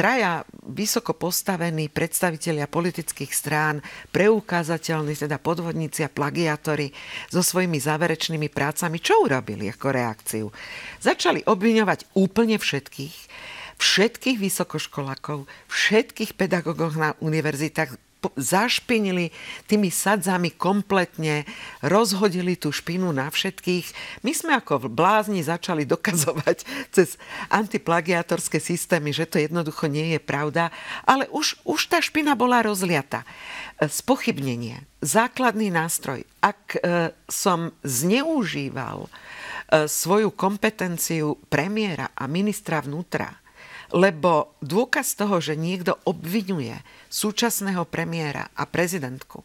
traja 0.00 0.48
vysoko 0.64 1.12
postavení 1.12 1.92
predstavitelia 1.92 2.64
politických 2.64 3.28
strán, 3.36 3.84
preukázateľní, 4.16 5.12
teda 5.12 5.36
podvodníci 5.36 6.00
a 6.00 6.08
plagiátori 6.08 6.88
so 7.28 7.44
svojimi 7.44 7.76
záverečnými 7.76 8.48
prácami, 8.48 8.96
čo 8.96 9.20
urobili 9.20 9.68
ako 9.68 9.86
reakciu? 9.92 10.46
Začali 11.04 11.44
obviňovať 11.44 12.16
úplne 12.16 12.56
všetkých, 12.56 13.16
všetkých 13.76 14.40
vysokoškolákov, 14.40 15.44
všetkých 15.68 16.32
pedagógov 16.32 16.96
na 16.96 17.12
univerzitách 17.20 18.09
zašpinili 18.36 19.32
tými 19.64 19.88
sadzami 19.88 20.52
kompletne, 20.52 21.48
rozhodili 21.80 22.54
tú 22.54 22.68
špinu 22.68 23.08
na 23.16 23.32
všetkých. 23.32 24.20
My 24.20 24.32
sme 24.36 24.52
ako 24.60 24.86
v 24.86 24.92
blázni 24.92 25.40
začali 25.40 25.88
dokazovať 25.88 26.68
cez 26.94 27.16
antiplagiatorské 27.48 28.60
systémy, 28.60 29.16
že 29.16 29.24
to 29.24 29.40
jednoducho 29.40 29.88
nie 29.88 30.16
je 30.16 30.20
pravda, 30.20 30.68
ale 31.08 31.24
už, 31.32 31.56
už 31.64 31.80
tá 31.88 32.04
špina 32.04 32.36
bola 32.36 32.60
rozliata. 32.60 33.24
Spochybnenie, 33.80 34.84
základný 35.00 35.72
nástroj. 35.72 36.28
Ak 36.44 36.76
e, 36.76 37.12
som 37.32 37.72
zneužíval 37.80 39.08
e, 39.08 39.10
svoju 39.88 40.36
kompetenciu 40.36 41.40
premiéra 41.48 42.12
a 42.12 42.28
ministra 42.28 42.84
vnútra, 42.84 43.39
lebo 43.90 44.54
dôkaz 44.62 45.18
toho, 45.18 45.42
že 45.42 45.58
niekto 45.58 45.98
obvinuje 46.06 46.78
súčasného 47.10 47.86
premiéra 47.86 48.50
a 48.54 48.66
prezidentku, 48.66 49.42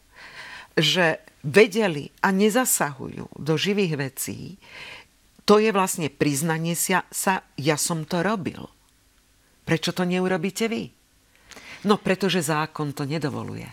že 0.78 1.22
vedeli 1.46 2.10
a 2.22 2.34
nezasahujú 2.34 3.38
do 3.38 3.54
živých 3.54 3.94
vecí, 3.98 4.58
to 5.46 5.62
je 5.62 5.70
vlastne 5.70 6.10
priznanie 6.10 6.74
sa, 6.74 7.06
ja 7.54 7.76
som 7.78 8.02
to 8.02 8.18
robil. 8.22 8.66
Prečo 9.62 9.94
to 9.94 10.02
neurobíte 10.02 10.66
vy? 10.66 10.90
No 11.86 12.02
pretože 12.02 12.42
zákon 12.42 12.90
to 12.90 13.06
nedovoluje. 13.06 13.66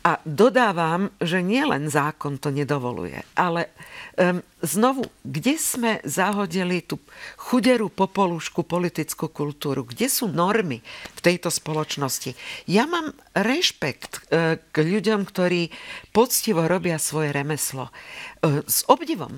A 0.00 0.16
dodávam, 0.24 1.12
že 1.20 1.44
nielen 1.44 1.92
zákon 1.92 2.40
to 2.40 2.48
nedovoluje, 2.48 3.20
ale 3.36 3.68
um, 4.16 4.40
znovu, 4.64 5.04
kde 5.20 5.60
sme 5.60 6.00
zahodili 6.08 6.80
tú 6.80 6.96
chuderú 7.36 7.92
popolušku 7.92 8.64
politickú 8.64 9.28
kultúru? 9.28 9.84
Kde 9.84 10.08
sú 10.08 10.32
normy 10.32 10.80
v 10.88 11.20
tejto 11.20 11.52
spoločnosti? 11.52 12.32
Ja 12.64 12.88
mám 12.88 13.12
rešpekt 13.36 14.24
uh, 14.32 14.56
k 14.56 14.76
ľuďom, 14.80 15.28
ktorí 15.28 15.68
poctivo 16.16 16.64
robia 16.64 16.96
svoje 16.96 17.36
remeslo. 17.36 17.92
Uh, 18.40 18.64
s 18.64 18.88
obdivom. 18.88 19.36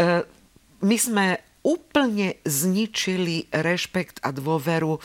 Uh, 0.00 0.24
my 0.80 0.96
sme 0.96 1.26
úplne 1.60 2.40
zničili 2.48 3.52
rešpekt 3.52 4.24
a 4.24 4.32
dôveru 4.32 4.96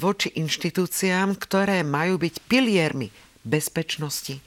voči 0.00 0.32
inštitúciám, 0.32 1.36
ktoré 1.36 1.84
majú 1.84 2.16
byť 2.16 2.34
piliermi 2.48 3.12
bezpečnosti, 3.44 4.40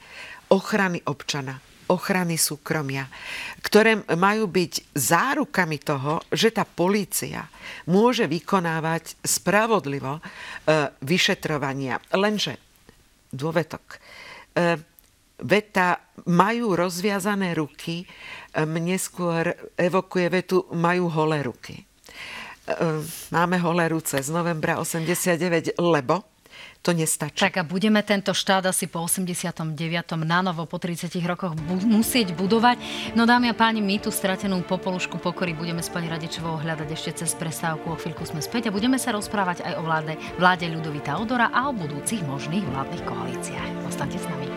ochrany 0.50 1.02
občana, 1.04 1.58
ochrany 1.88 2.40
súkromia, 2.40 3.08
ktoré 3.60 4.00
majú 4.16 4.48
byť 4.48 4.96
zárukami 4.96 5.76
toho, 5.80 6.22
že 6.32 6.54
tá 6.54 6.64
polícia 6.64 7.44
môže 7.88 8.24
vykonávať 8.24 9.20
spravodlivo 9.20 10.18
e, 10.18 10.22
vyšetrovania. 11.04 12.00
Lenže, 12.16 12.56
dôvetok, 13.34 13.84
e, 13.92 13.98
veta 15.44 16.00
majú 16.24 16.72
rozviazané 16.72 17.52
ruky, 17.52 18.04
e, 18.04 18.06
mne 18.64 18.96
skôr 18.96 19.52
evokuje 19.76 20.26
vetu 20.32 20.64
majú 20.72 21.12
holé 21.12 21.44
ruky. 21.44 21.84
Máme 23.28 23.60
holé 23.60 23.92
ruce 23.92 24.16
z 24.24 24.32
novembra 24.32 24.80
89, 24.80 25.76
lebo 25.76 26.24
to 26.84 26.92
nestačí. 26.92 27.40
Tak 27.40 27.56
a 27.56 27.64
budeme 27.64 28.04
tento 28.04 28.36
štát 28.36 28.68
asi 28.68 28.84
po 28.84 29.00
89. 29.00 29.64
na 30.20 30.44
novo 30.44 30.68
po 30.68 30.76
30 30.76 31.08
rokoch 31.24 31.56
bu- 31.56 31.80
musieť 31.80 32.36
budovať. 32.36 32.76
No 33.16 33.24
dámy 33.24 33.48
a 33.48 33.54
páni, 33.56 33.80
my 33.80 33.96
tú 33.96 34.12
stratenú 34.12 34.60
popolušku 34.60 35.16
pokory 35.16 35.56
budeme 35.56 35.80
s 35.80 35.88
pani 35.88 36.12
Radičovou 36.12 36.60
hľadať 36.60 36.88
ešte 36.92 37.24
cez 37.24 37.32
prestávku. 37.32 37.88
O 37.88 37.96
chvíľku 37.96 38.28
sme 38.28 38.44
späť 38.44 38.68
a 38.68 38.74
budeme 38.74 39.00
sa 39.00 39.16
rozprávať 39.16 39.64
aj 39.64 39.72
o 39.80 39.82
vláde, 39.82 40.14
vláde 40.36 40.68
Ľudovita 40.68 41.16
Odora 41.16 41.48
a 41.48 41.72
o 41.72 41.72
budúcich 41.72 42.20
možných 42.20 42.68
vládnych 42.68 43.04
koalíciách. 43.08 43.88
Ostaňte 43.88 44.20
s 44.20 44.28
nami. 44.28 44.53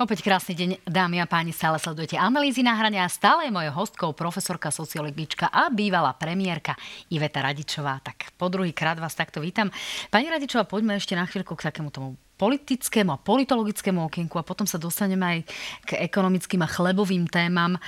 Opäť 0.00 0.24
krásny 0.24 0.56
deň, 0.56 0.70
dámy 0.88 1.20
a 1.20 1.28
páni, 1.28 1.52
stále 1.52 1.76
sledujete 1.76 2.16
analýzy 2.16 2.64
na 2.64 2.72
hrania 2.72 3.04
a 3.04 3.12
stále 3.12 3.44
je 3.44 3.52
mojou 3.52 3.84
hostkou 3.84 4.10
profesorka, 4.16 4.72
sociologička 4.72 5.52
a 5.52 5.68
bývalá 5.68 6.16
premiérka 6.16 6.72
Iveta 7.12 7.44
Radičová. 7.44 8.00
Tak 8.00 8.32
po 8.40 8.48
druhý 8.48 8.72
krát 8.72 8.96
vás 8.96 9.12
takto 9.12 9.44
vítam. 9.44 9.68
Pani 10.08 10.32
Radičová, 10.32 10.64
poďme 10.64 10.96
ešte 10.96 11.12
na 11.12 11.28
chvíľku 11.28 11.52
k 11.52 11.68
takému 11.68 11.92
tomu 11.92 12.16
politickému 12.40 13.12
a 13.12 13.20
politologickému 13.20 14.08
okienku 14.08 14.40
a 14.40 14.46
potom 14.48 14.64
sa 14.64 14.80
dostaneme 14.80 15.20
aj 15.20 15.38
k 15.84 15.90
ekonomickým 16.00 16.64
a 16.64 16.72
chlebovým 16.72 17.28
témam. 17.28 17.76
E, 17.76 17.80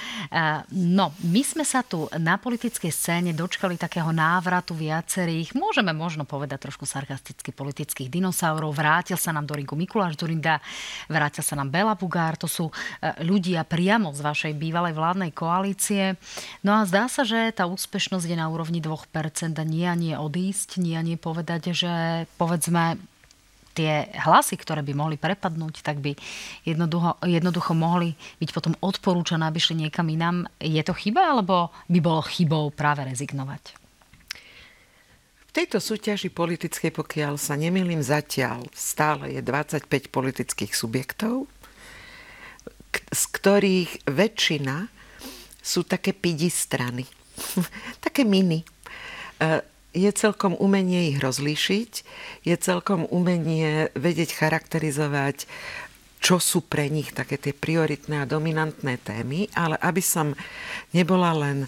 no, 0.76 1.16
my 1.24 1.40
sme 1.40 1.64
sa 1.64 1.80
tu 1.80 2.04
na 2.20 2.36
politickej 2.36 2.92
scéne 2.92 3.32
dočkali 3.32 3.80
takého 3.80 4.12
návratu 4.12 4.76
viacerých, 4.76 5.56
môžeme 5.56 5.96
možno 5.96 6.28
povedať 6.28 6.68
trošku 6.68 6.84
sarkasticky 6.84 7.56
politických 7.56 8.12
dinosaurov. 8.12 8.76
Vrátil 8.76 9.16
sa 9.16 9.32
nám 9.32 9.48
do 9.48 9.56
ringu 9.56 9.72
Mikuláš 9.72 10.20
Durinda, 10.20 10.60
vrátil 11.08 11.40
sa 11.40 11.56
nám 11.56 11.72
Bela 11.72 11.96
Bugár, 11.96 12.36
to 12.36 12.44
sú 12.44 12.68
e, 12.68 12.72
ľudia 13.24 13.64
priamo 13.64 14.12
z 14.12 14.20
vašej 14.20 14.52
bývalej 14.60 14.92
vládnej 14.92 15.32
koalície. 15.32 16.20
No 16.60 16.76
a 16.76 16.84
zdá 16.84 17.08
sa, 17.08 17.24
že 17.24 17.48
tá 17.56 17.64
úspešnosť 17.64 18.28
je 18.28 18.36
na 18.36 18.52
úrovni 18.52 18.84
2% 18.84 19.08
a 19.56 19.64
nie 19.64 19.88
a 19.88 19.96
nie 19.96 20.12
odísť, 20.12 20.76
nie 20.76 20.92
a 20.98 21.00
nie 21.00 21.16
povedať, 21.16 21.72
že 21.72 21.92
povedzme 22.36 23.00
tie 23.72 24.12
hlasy, 24.14 24.60
ktoré 24.60 24.84
by 24.84 24.92
mohli 24.92 25.16
prepadnúť, 25.16 25.82
tak 25.82 25.98
by 25.98 26.12
jednoducho, 26.62 27.18
jednoducho 27.24 27.72
mohli 27.72 28.14
byť 28.38 28.50
potom 28.52 28.76
odporúčané, 28.80 29.48
aby 29.48 29.58
šli 29.58 29.88
niekam 29.88 30.06
inám. 30.08 30.46
Je 30.60 30.80
to 30.84 30.92
chyba, 30.92 31.32
alebo 31.32 31.72
by 31.88 31.98
bolo 31.98 32.20
chybou 32.24 32.70
práve 32.70 33.04
rezignovať? 33.08 33.80
V 35.52 35.60
tejto 35.60 35.84
súťaži 35.84 36.32
politickej, 36.32 36.96
pokiaľ 36.96 37.36
sa 37.36 37.60
nemýlim 37.60 38.00
zatiaľ, 38.00 38.64
stále 38.72 39.36
je 39.36 39.44
25 39.44 39.84
politických 40.08 40.72
subjektov, 40.72 41.44
z 43.12 43.22
ktorých 43.36 44.08
väčšina 44.08 44.88
sú 45.60 45.84
také 45.84 46.16
pidi 46.16 46.48
strany. 46.48 47.04
také 48.04 48.24
mini 48.24 48.60
e, 48.60 49.71
je 49.92 50.10
celkom 50.12 50.56
umenie 50.56 51.12
ich 51.12 51.18
rozlíšiť, 51.20 51.92
je 52.48 52.56
celkom 52.56 53.04
umenie 53.12 53.92
vedieť 53.92 54.32
charakterizovať, 54.36 55.44
čo 56.22 56.38
sú 56.38 56.62
pre 56.64 56.86
nich 56.88 57.12
také 57.12 57.36
tie 57.36 57.52
prioritné 57.52 58.22
a 58.22 58.30
dominantné 58.30 58.96
témy, 59.02 59.50
ale 59.52 59.76
aby 59.82 60.00
som 60.00 60.32
nebola 60.94 61.34
len 61.34 61.66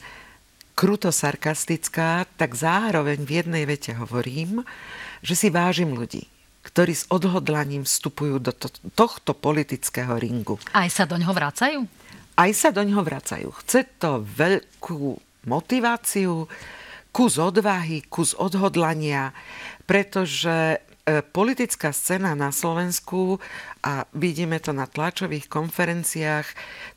kruto 0.79 1.11
sarkastická, 1.11 2.27
tak 2.39 2.55
zároveň 2.55 3.23
v 3.23 3.31
jednej 3.43 3.65
vete 3.67 3.95
hovorím, 3.95 4.63
že 5.23 5.35
si 5.35 5.49
vážim 5.51 5.95
ľudí, 5.95 6.27
ktorí 6.67 6.95
s 6.95 7.07
odhodlaním 7.11 7.87
vstupujú 7.87 8.43
do 8.43 8.55
to, 8.55 8.71
tohto 8.95 9.35
politického 9.35 10.19
ringu. 10.19 10.59
Aj 10.75 10.91
sa 10.91 11.07
do 11.07 11.19
ňoho 11.19 11.35
vracajú? 11.35 11.81
Aj 12.35 12.51
sa 12.51 12.75
do 12.75 12.83
ňoho 12.83 13.03
vracajú. 13.07 13.49
Chce 13.63 13.87
to 13.99 14.27
veľkú 14.27 15.15
motiváciu, 15.47 16.51
kus 17.15 17.39
odvahy, 17.39 18.03
kus 18.11 18.35
odhodlania, 18.35 19.31
pretože 19.87 20.51
e, 20.51 20.79
politická 21.23 21.95
scéna 21.95 22.35
na 22.35 22.51
Slovensku, 22.51 23.39
a 23.87 24.03
vidíme 24.11 24.59
to 24.59 24.75
na 24.75 24.91
tlačových 24.91 25.47
konferenciách, 25.47 26.51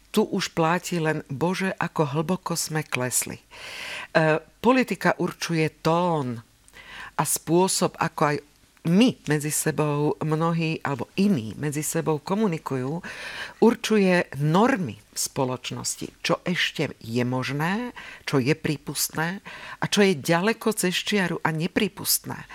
tu 0.10 0.25
už 0.25 0.58
platí 0.58 0.97
len, 0.97 1.21
bože, 1.30 1.69
ako 1.77 2.17
hlboko 2.17 2.58
sme 2.58 2.82
klesli. 2.82 3.38
E, 3.38 3.45
politika 4.58 5.13
určuje 5.21 5.69
tón 5.86 6.41
a 7.13 7.23
spôsob, 7.23 7.93
ako 8.01 8.21
aj 8.34 8.38
my 8.88 9.15
medzi 9.28 9.52
sebou, 9.52 10.15
mnohí 10.23 10.82
alebo 10.82 11.12
iní 11.19 11.54
medzi 11.60 11.84
sebou 11.84 12.17
komunikujú, 12.23 13.04
určuje 13.62 14.32
normy 14.39 14.97
spoločnosti, 15.13 16.08
čo 16.23 16.39
ešte 16.47 16.95
je 17.04 17.23
možné, 17.28 17.91
čo 18.23 18.39
je 18.39 18.56
prípustné 18.56 19.43
a 19.78 19.86
čo 19.86 20.02
je 20.02 20.17
ďaleko 20.17 20.73
cez 20.73 20.95
čiaru 20.95 21.38
a 21.43 21.52
neprípustné. 21.52 22.47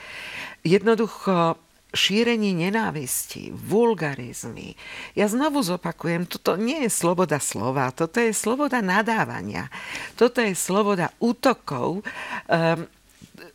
Jednoducho 0.65 1.61
šírenie 1.93 2.57
nenávisti, 2.57 3.53
vulgarizmy. 3.53 4.75
Ja 5.13 5.29
znovu 5.29 5.61
zopakujem, 5.61 6.25
toto 6.25 6.57
nie 6.57 6.89
je 6.89 6.91
sloboda 6.91 7.37
slova, 7.37 7.93
toto 7.93 8.17
je 8.17 8.33
sloboda 8.33 8.81
nadávania, 8.81 9.69
toto 10.17 10.41
je 10.41 10.57
sloboda 10.57 11.13
útokov. 11.21 12.01
Um, 12.49 12.89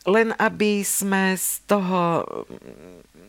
len 0.07 0.31
aby 0.39 0.81
sme 0.87 1.35
z 1.35 1.67
toho 1.67 2.23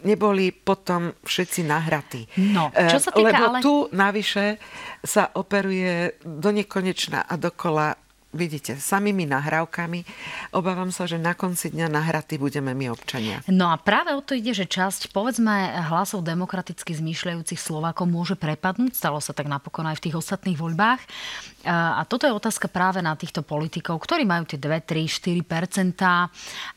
neboli 0.07 0.55
potom 0.55 1.11
všetci 1.27 1.67
nahratí. 1.67 2.23
No, 2.55 2.71
čo 2.71 3.03
sa 3.03 3.11
týka, 3.11 3.35
Lebo 3.35 3.45
ale... 3.51 3.59
tu 3.59 3.91
navyše 3.91 4.63
sa 5.03 5.27
operuje 5.35 6.23
do 6.23 6.55
nekonečna 6.55 7.27
a 7.27 7.35
dokola 7.35 7.99
vidíte, 8.29 8.77
samými 8.77 9.25
nahrávkami. 9.25 10.05
Obávam 10.53 10.93
sa, 10.93 11.09
že 11.09 11.17
na 11.17 11.33
konci 11.33 11.73
dňa 11.73 11.89
nahratí 11.89 12.37
budeme 12.37 12.77
my 12.77 12.93
občania. 12.93 13.41
No 13.49 13.73
a 13.73 13.81
práve 13.81 14.13
o 14.13 14.21
to 14.21 14.37
ide, 14.37 14.53
že 14.53 14.69
časť, 14.69 15.17
povedzme, 15.17 15.81
hlasov 15.89 16.29
demokraticky 16.29 16.93
zmýšľajúcich 16.93 17.57
Slovákov 17.57 18.05
môže 18.05 18.37
prepadnúť. 18.37 19.01
Stalo 19.01 19.25
sa 19.25 19.33
tak 19.33 19.49
napokon 19.49 19.89
aj 19.89 19.97
v 19.99 20.05
tých 20.09 20.19
ostatných 20.21 20.61
voľbách. 20.61 21.01
A 21.69 22.01
toto 22.09 22.25
je 22.25 22.33
otázka 22.33 22.73
práve 22.73 23.05
na 23.05 23.13
týchto 23.13 23.45
politikov, 23.45 24.01
ktorí 24.01 24.25
majú 24.25 24.49
tie 24.49 24.57
2, 24.57 24.89
3, 24.89 25.05
4% 25.45 26.01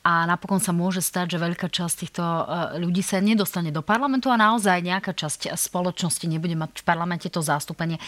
a 0.04 0.13
napokon 0.27 0.60
sa 0.60 0.75
môže 0.75 0.99
stať, 0.99 1.36
že 1.36 1.38
veľká 1.39 1.71
časť 1.71 1.95
týchto 1.95 2.19
e, 2.19 2.43
ľudí 2.84 2.99
sa 2.99 3.23
nedostane 3.23 3.71
do 3.71 3.80
parlamentu 3.80 4.27
a 4.27 4.36
naozaj 4.36 4.84
nejaká 4.84 5.15
časť 5.15 5.56
spoločnosti 5.56 6.27
nebude 6.27 6.60
mať 6.60 6.84
v 6.84 6.86
parlamente 6.86 7.32
to 7.32 7.39
zastúpenie. 7.39 8.04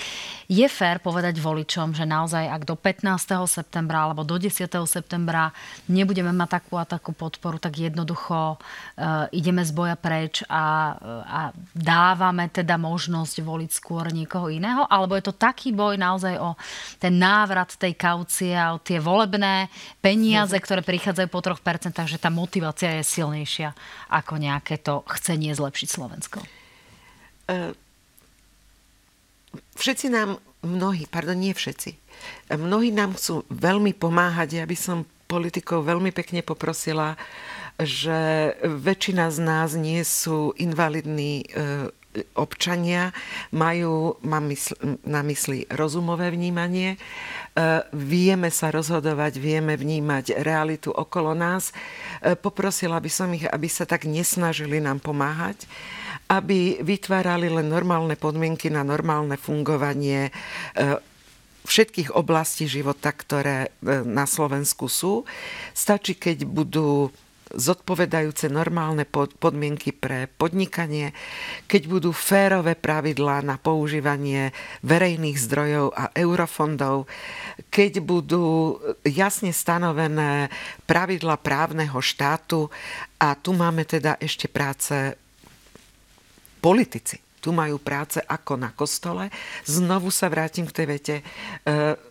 Je 0.52 0.68
fér 0.68 1.00
povedať 1.00 1.40
voličom, 1.40 1.96
že 1.96 2.04
naozaj 2.04 2.52
ak 2.52 2.68
do 2.68 2.76
15 2.76 3.48
septembra 3.48 4.12
alebo 4.12 4.28
do 4.28 4.36
10. 4.36 4.68
septembra 4.84 5.56
nebudeme 5.88 6.36
mať 6.36 6.60
takú 6.60 6.76
a 6.76 6.84
takú 6.84 7.16
podporu, 7.16 7.64
tak 7.64 7.80
jednoducho 7.80 8.60
uh, 8.60 9.32
ideme 9.32 9.64
z 9.64 9.72
boja 9.72 9.96
preč 9.96 10.44
a, 10.52 10.98
a 11.24 11.42
dávame 11.72 12.52
teda 12.52 12.76
možnosť 12.76 13.40
voliť 13.40 13.72
skôr 13.72 14.12
niekoho 14.12 14.52
iného? 14.52 14.84
Alebo 14.92 15.16
je 15.16 15.32
to 15.32 15.34
taký 15.34 15.72
boj 15.72 15.96
naozaj 15.96 16.36
o 16.36 16.60
ten 17.02 17.18
návrat 17.18 17.76
tej 17.76 17.98
kaucie 17.98 18.54
a 18.54 18.78
tie 18.80 19.02
volebné 19.02 19.68
peniaze, 20.00 20.56
ktoré 20.56 20.86
prichádzajú 20.86 21.28
po 21.28 21.42
3%, 21.42 21.92
že 22.06 22.22
tá 22.22 22.30
motivácia 22.30 23.02
je 23.02 23.04
silnejšia 23.04 23.74
ako 24.14 24.38
nejaké 24.38 24.78
to 24.80 25.02
chcenie 25.18 25.52
zlepšiť 25.52 25.88
Slovensko? 25.90 26.40
Uh, 27.50 27.76
všetci 29.76 30.08
nám, 30.14 30.40
mnohí, 30.64 31.10
pardon, 31.12 31.36
nie 31.36 31.52
všetci, 31.52 32.04
Mnohí 32.54 32.94
nám 32.94 33.18
chcú 33.18 33.48
veľmi 33.50 33.96
pomáhať. 33.98 34.62
Ja 34.62 34.66
by 34.68 34.78
som 34.78 34.98
politikov 35.26 35.88
veľmi 35.88 36.14
pekne 36.14 36.46
poprosila, 36.46 37.18
že 37.82 38.54
väčšina 38.62 39.34
z 39.34 39.40
nás 39.42 39.74
nie 39.74 40.06
sú 40.06 40.54
invalidní 40.62 41.42
e, 41.42 41.46
občania 42.38 43.10
majú, 43.54 44.18
mám 44.26 44.50
mysl, 44.50 44.74
na 45.06 45.26
mysli 45.26 45.66
rozumové 45.70 46.30
vnímanie, 46.30 46.96
e, 46.96 46.98
vieme 47.94 48.50
sa 48.54 48.70
rozhodovať, 48.70 49.42
vieme 49.42 49.74
vnímať 49.74 50.42
realitu 50.42 50.90
okolo 50.94 51.34
nás. 51.34 51.74
E, 52.22 52.38
poprosila 52.38 53.02
by 53.02 53.12
som 53.12 53.30
ich, 53.34 53.46
aby 53.46 53.68
sa 53.70 53.90
tak 53.90 54.06
nesnažili 54.06 54.78
nám 54.78 55.02
pomáhať, 55.02 55.66
aby 56.30 56.82
vytvárali 56.82 57.50
len 57.52 57.68
normálne 57.68 58.18
podmienky 58.18 58.72
na 58.72 58.82
normálne 58.82 59.36
fungovanie 59.38 60.32
všetkých 61.64 62.12
oblastí 62.16 62.68
života, 62.68 63.12
ktoré 63.12 63.72
na 64.04 64.28
Slovensku 64.28 64.92
sú. 64.92 65.24
Stačí, 65.72 66.16
keď 66.16 66.44
budú 66.44 67.12
zodpovedajúce 67.54 68.50
normálne 68.50 69.06
podmienky 69.10 69.94
pre 69.94 70.26
podnikanie, 70.26 71.14
keď 71.70 71.82
budú 71.86 72.10
férové 72.10 72.74
pravidlá 72.74 73.46
na 73.46 73.62
používanie 73.62 74.50
verejných 74.82 75.38
zdrojov 75.38 75.94
a 75.94 76.10
eurofondov, 76.18 77.06
keď 77.70 78.02
budú 78.02 78.78
jasne 79.06 79.54
stanovené 79.54 80.50
pravidla 80.90 81.38
právneho 81.38 82.02
štátu 82.02 82.74
a 83.22 83.38
tu 83.38 83.54
máme 83.54 83.86
teda 83.86 84.18
ešte 84.18 84.50
práce 84.50 85.14
politici 86.58 87.33
tu 87.44 87.52
majú 87.52 87.76
práce 87.76 88.24
ako 88.24 88.56
na 88.56 88.72
kostole. 88.72 89.28
Znovu 89.68 90.08
sa 90.08 90.32
vrátim 90.32 90.64
k 90.64 90.72
tej 90.72 90.88
vete. 90.88 91.16
E, 91.20 91.24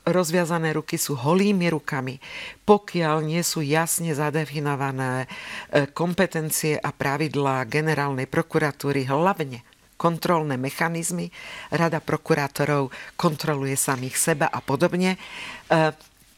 rozviazané 0.05 0.77
ruky 0.77 1.01
sú 1.01 1.17
holými 1.17 1.73
rukami. 1.73 2.21
Pokiaľ 2.69 3.25
nie 3.25 3.41
sú 3.41 3.65
jasne 3.65 4.13
zadefinované 4.13 5.25
e, 5.25 5.89
kompetencie 5.89 6.77
a 6.77 6.93
pravidlá 6.93 7.65
generálnej 7.65 8.29
prokuratúry, 8.29 9.09
hlavne 9.09 9.65
kontrolné 9.97 10.61
mechanizmy, 10.61 11.33
Rada 11.73 12.03
prokurátorov 12.03 12.93
kontroluje 13.17 13.79
samých 13.79 14.21
seba 14.21 14.47
a 14.53 14.61
podobne, 14.61 15.17
e, 15.17 15.19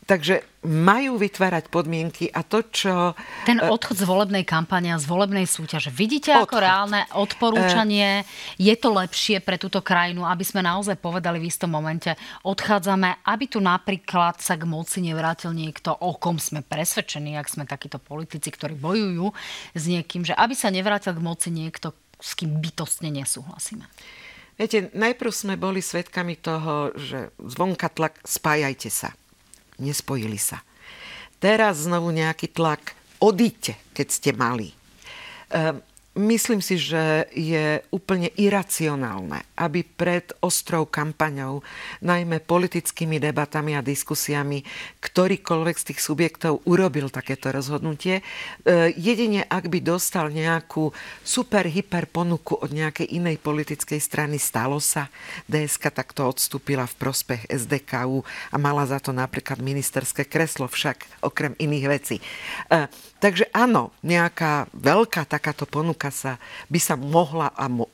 Takže 0.05 0.45
majú 0.69 1.17
vytvárať 1.17 1.73
podmienky 1.73 2.29
a 2.29 2.45
to, 2.45 2.61
čo... 2.69 3.17
Ten 3.49 3.57
e, 3.57 3.69
odchod 3.73 4.01
z 4.01 4.05
volebnej 4.05 4.45
kampane 4.45 4.93
a 4.93 5.01
z 5.01 5.09
volebnej 5.09 5.49
súťaže. 5.49 5.89
Vidíte 5.89 6.37
odchod. 6.37 6.45
ako 6.45 6.57
reálne 6.61 7.01
odporúčanie? 7.17 8.29
Je 8.61 8.73
to 8.77 8.93
lepšie 8.93 9.41
pre 9.41 9.57
túto 9.57 9.81
krajinu, 9.81 10.29
aby 10.29 10.45
sme 10.45 10.61
naozaj 10.61 11.01
povedali 11.01 11.41
v 11.41 11.49
istom 11.49 11.73
momente, 11.73 12.13
odchádzame, 12.45 13.25
aby 13.25 13.45
tu 13.49 13.65
napríklad 13.65 14.45
sa 14.45 14.61
k 14.61 14.69
moci 14.69 15.01
nevrátil 15.01 15.57
niekto, 15.57 15.97
o 15.97 16.17
kom 16.21 16.37
sme 16.37 16.61
presvedčení, 16.61 17.41
ak 17.41 17.49
sme 17.49 17.65
takíto 17.65 17.97
politici, 17.97 18.53
ktorí 18.53 18.77
bojujú 18.77 19.33
s 19.73 19.83
niekým, 19.89 20.29
že 20.29 20.37
aby 20.37 20.53
sa 20.53 20.69
nevrátil 20.69 21.17
k 21.17 21.25
moci 21.25 21.49
niekto, 21.49 21.97
s 22.21 22.37
kým 22.37 22.61
bytostne 22.61 23.09
nesúhlasíme. 23.09 23.89
Viete, 24.55 24.93
najprv 24.95 25.33
sme 25.35 25.55
boli 25.59 25.83
svedkami 25.83 26.39
toho, 26.39 26.95
že 26.95 27.35
zvonka 27.43 27.91
tlak, 27.91 28.23
spájajte 28.23 28.93
sa 28.93 29.11
nespojili 29.79 30.39
sa. 30.39 30.63
Teraz 31.43 31.85
znovu 31.85 32.15
nejaký 32.15 32.51
tlak, 32.51 32.97
odíďte, 33.21 33.77
keď 33.93 34.07
ste 34.09 34.31
mali. 34.33 34.73
Ehm, 35.53 35.81
Myslím 36.15 36.63
si, 36.63 36.79
že 36.79 37.27
je 37.35 37.83
úplne 37.91 38.31
iracionálne, 38.39 39.43
aby 39.59 39.83
pred 39.83 40.31
ostrou 40.47 40.87
kampaňou, 40.87 41.67
najmä 42.07 42.39
politickými 42.39 43.19
debatami 43.19 43.75
a 43.75 43.83
diskusiami, 43.83 44.63
ktorýkoľvek 45.03 45.75
z 45.75 45.87
tých 45.91 45.99
subjektov 45.99 46.63
urobil 46.71 47.11
takéto 47.11 47.51
rozhodnutie, 47.51 48.23
e, 48.23 48.95
jedine 48.95 49.43
ak 49.43 49.67
by 49.67 49.83
dostal 49.83 50.31
nejakú 50.31 50.95
super, 51.27 51.67
hyper 51.67 52.07
ponuku 52.07 52.63
od 52.63 52.71
nejakej 52.71 53.11
inej 53.11 53.43
politickej 53.43 53.99
strany, 53.99 54.39
stalo 54.39 54.79
sa. 54.79 55.11
DSK 55.51 55.91
takto 55.91 56.31
odstúpila 56.31 56.87
v 56.87 56.95
prospech 56.95 57.51
SDKU 57.51 58.23
a 58.55 58.57
mala 58.63 58.87
za 58.87 59.03
to 59.03 59.11
napríklad 59.11 59.59
ministerské 59.59 60.31
kreslo 60.31 60.71
však, 60.71 61.27
okrem 61.27 61.59
iných 61.59 61.87
vecí. 61.91 62.17
E, 62.71 62.87
takže 63.19 63.51
áno, 63.51 63.91
nejaká 64.07 64.71
veľká 64.71 65.27
takáto 65.27 65.67
ponuka 65.67 66.04
roka 66.05 66.13
sa, 66.13 66.37
by 66.69 66.81
sa 66.81 67.01
mohla 67.01 67.49
a 67.57 67.65
mo, 67.73 67.89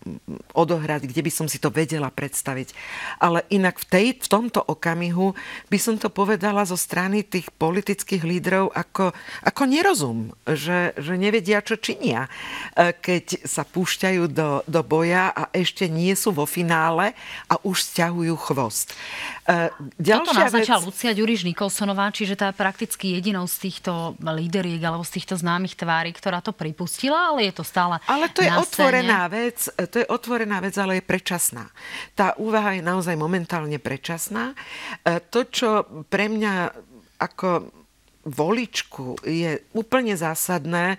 odohrať, 0.51 1.07
kde 1.07 1.23
by 1.23 1.31
som 1.31 1.46
si 1.46 1.62
to 1.62 1.70
vedela 1.70 2.11
predstaviť. 2.11 2.75
Ale 3.23 3.46
inak 3.55 3.79
v, 3.79 3.87
tej, 3.87 4.07
v 4.18 4.27
tomto 4.27 4.59
okamihu 4.59 5.38
by 5.70 5.79
som 5.79 5.94
to 5.94 6.11
povedala 6.11 6.66
zo 6.66 6.75
strany 6.75 7.23
tých 7.23 7.55
politických 7.55 8.27
lídrov 8.27 8.75
ako, 8.75 9.14
ako 9.46 9.62
nerozum, 9.70 10.35
že, 10.42 10.90
že 10.99 11.14
nevedia, 11.14 11.62
čo 11.62 11.79
činia, 11.79 12.27
e, 12.75 12.90
keď 12.90 13.46
sa 13.46 13.62
púšťajú 13.62 14.23
do, 14.27 14.66
do 14.66 14.81
boja 14.83 15.31
a 15.31 15.46
ešte 15.55 15.87
nie 15.87 16.11
sú 16.18 16.35
vo 16.35 16.51
finále 16.51 17.14
a 17.46 17.55
už 17.62 17.87
stiahujú 17.94 18.35
chvost. 18.51 18.90
E, 19.46 19.70
ďalšia 20.03 20.27
Toto 20.27 20.35
naznačila 20.35 20.79
vec... 20.83 20.88
Lucia 20.90 21.12
Ďuriš 21.14 21.46
Nikolsonová, 21.46 22.11
čiže 22.11 22.35
tá 22.35 22.51
je 22.51 22.59
prakticky 22.59 23.14
jedinou 23.14 23.46
z 23.46 23.70
týchto 23.70 24.18
líderiek 24.18 24.83
alebo 24.83 25.07
z 25.07 25.20
týchto 25.20 25.38
známych 25.38 25.79
tvári, 25.79 26.11
ktorá 26.11 26.42
to 26.42 26.51
pripustila, 26.51 27.31
ale 27.35 27.46
je 27.46 27.55
to 27.61 27.64
stále 27.66 27.99
ale 28.06 28.32
to 28.32 28.40
je 28.40 28.50
otvorená 28.50 29.28
vec, 29.28 29.68
to 29.68 29.96
je 30.00 30.06
otvorená 30.08 30.62
vec, 30.62 30.74
ale 30.80 31.00
je 31.00 31.04
predčasná. 31.04 31.68
Tá 32.16 32.32
úvaha 32.40 32.78
je 32.78 32.82
naozaj 32.84 33.16
momentálne 33.18 33.76
predčasná. 33.76 34.54
E, 35.04 35.20
to, 35.28 35.44
čo 35.48 35.84
pre 36.08 36.30
mňa 36.32 36.72
ako 37.20 37.68
voličku 38.20 39.16
je 39.24 39.64
úplne 39.72 40.12
zásadné. 40.12 40.96
E, 40.96 40.98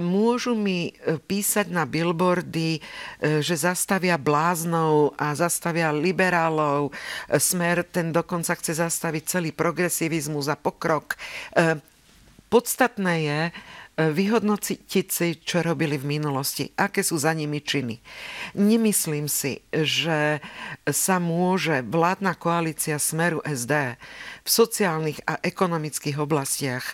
môžu 0.00 0.56
mi 0.56 0.92
e, 0.92 1.20
písať 1.20 1.68
na 1.68 1.84
billboardy, 1.84 2.80
že 3.20 3.54
zastavia 3.56 4.16
bláznov 4.16 5.16
a 5.20 5.36
zastavia 5.36 5.92
liberálov. 5.92 6.92
Smer 7.28 7.84
ten 7.84 8.12
dokonca 8.12 8.56
chce 8.56 8.76
zastaviť 8.80 9.22
celý 9.24 9.50
progresivizmus 9.52 10.48
a 10.48 10.56
pokrok. 10.56 11.16
Podstatné 12.46 13.14
je, 13.26 13.40
vyhodnotiť 13.96 15.08
si, 15.08 15.40
čo 15.40 15.64
robili 15.64 15.96
v 15.96 16.20
minulosti, 16.20 16.68
aké 16.76 17.00
sú 17.00 17.16
za 17.16 17.32
nimi 17.32 17.64
činy. 17.64 17.96
Nemyslím 18.52 19.24
si, 19.24 19.64
že 19.72 20.44
sa 20.84 21.16
môže 21.16 21.80
vládna 21.80 22.36
koalícia 22.36 23.00
Smeru 23.00 23.40
SD 23.40 23.96
v 24.44 24.48
sociálnych 24.48 25.24
a 25.24 25.40
ekonomických 25.40 26.20
oblastiach, 26.20 26.84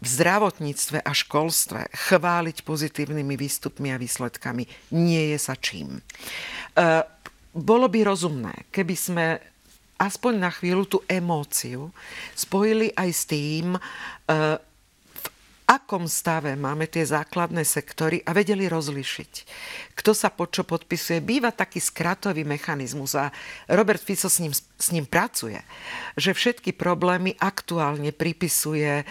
v 0.00 0.06
zdravotníctve 0.08 1.04
a 1.04 1.12
školstve 1.12 1.92
chváliť 1.92 2.64
pozitívnymi 2.64 3.36
výstupmi 3.36 3.92
a 3.92 4.00
výsledkami. 4.00 4.64
Nie 4.96 5.36
je 5.36 5.38
sa 5.40 5.60
čím. 5.60 6.00
E, 6.00 6.00
bolo 7.52 7.86
by 7.92 8.00
rozumné, 8.00 8.68
keby 8.72 8.96
sme 8.96 9.26
aspoň 10.00 10.32
na 10.40 10.48
chvíľu 10.52 10.88
tú 10.88 10.98
emóciu 11.04 11.92
spojili 12.32 12.92
aj 12.96 13.10
s 13.12 13.22
tým, 13.28 13.76
e, 13.76 13.80
akom 15.66 16.06
stave 16.06 16.54
máme 16.54 16.86
tie 16.86 17.02
základné 17.02 17.66
sektory 17.66 18.22
a 18.22 18.30
vedeli 18.30 18.70
rozlišiť, 18.70 19.32
kto 19.98 20.14
sa 20.14 20.30
pod 20.30 20.54
čo 20.54 20.62
podpisuje. 20.62 21.18
Býva 21.18 21.50
taký 21.50 21.82
skratový 21.82 22.46
mechanizmus 22.46 23.18
a 23.18 23.34
Robert 23.66 23.98
Fico 23.98 24.30
s 24.30 24.38
ním, 24.38 24.54
s 24.54 24.88
ním 24.94 25.10
pracuje, 25.10 25.58
že 26.14 26.30
všetky 26.30 26.70
problémy 26.78 27.34
aktuálne 27.42 28.14
pripisuje 28.14 29.02
e, 29.02 29.04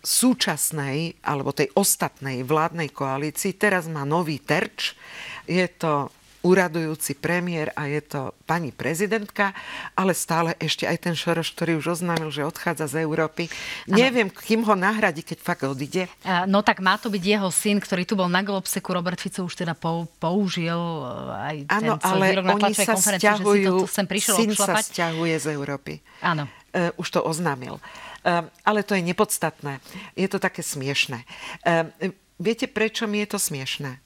súčasnej 0.00 1.20
alebo 1.20 1.52
tej 1.52 1.68
ostatnej 1.76 2.40
vládnej 2.40 2.88
koalícii. 2.96 3.52
Teraz 3.60 3.84
má 3.84 4.08
nový 4.08 4.40
terč. 4.40 4.96
Je 5.44 5.68
to 5.68 6.08
úradujúci 6.46 7.18
premiér 7.18 7.74
a 7.74 7.90
je 7.90 7.98
to 7.98 8.30
pani 8.46 8.70
prezidentka, 8.70 9.50
ale 9.98 10.14
stále 10.14 10.54
ešte 10.62 10.86
aj 10.86 11.10
ten 11.10 11.14
Šoroš, 11.18 11.50
ktorý 11.58 11.82
už 11.82 11.98
oznámil, 11.98 12.30
že 12.30 12.46
odchádza 12.46 12.86
z 12.86 13.02
Európy. 13.02 13.50
Ano. 13.90 13.98
Neviem, 13.98 14.30
kým 14.30 14.62
ho 14.62 14.78
nahradí, 14.78 15.26
keď 15.26 15.38
fakt 15.42 15.66
odíde. 15.66 16.06
No 16.46 16.62
tak 16.62 16.78
má 16.78 16.94
to 16.94 17.10
byť 17.10 17.22
jeho 17.22 17.50
syn, 17.50 17.82
ktorý 17.82 18.06
tu 18.06 18.14
bol 18.14 18.30
na 18.30 18.46
Globseku. 18.46 18.94
Robert 18.94 19.18
Fico 19.18 19.42
už 19.42 19.58
teda 19.58 19.74
použil 20.22 20.78
eh, 20.78 21.48
aj 21.50 21.56
ten 21.66 21.90
ano, 21.90 21.92
ale 22.00 22.24
výrok 22.30 22.46
na 22.46 22.54
oni 22.54 22.74
sa 22.74 22.94
stiahujú, 22.94 23.82
že 23.82 23.82
si 23.82 23.90
to, 23.90 23.90
sem 23.90 24.06
prišiel 24.06 24.36
syn 24.38 24.50
obšlapať. 24.54 24.84
sa 24.84 24.86
stiahuje 24.86 25.34
z 25.42 25.46
Európy. 25.50 25.92
Áno. 26.22 26.46
Uh, 26.76 26.92
už 27.00 27.08
to 27.08 27.20
oznámil. 27.24 27.80
Uh, 28.20 28.46
ale 28.62 28.84
to 28.84 28.92
je 28.92 29.02
nepodstatné. 29.02 29.80
Je 30.12 30.28
to 30.28 30.36
také 30.36 30.60
smiešné. 30.60 31.24
Uh, 31.64 31.88
viete, 32.36 32.68
prečo 32.68 33.08
mi 33.08 33.24
je 33.24 33.28
to 33.32 33.38
smiešné? 33.40 33.96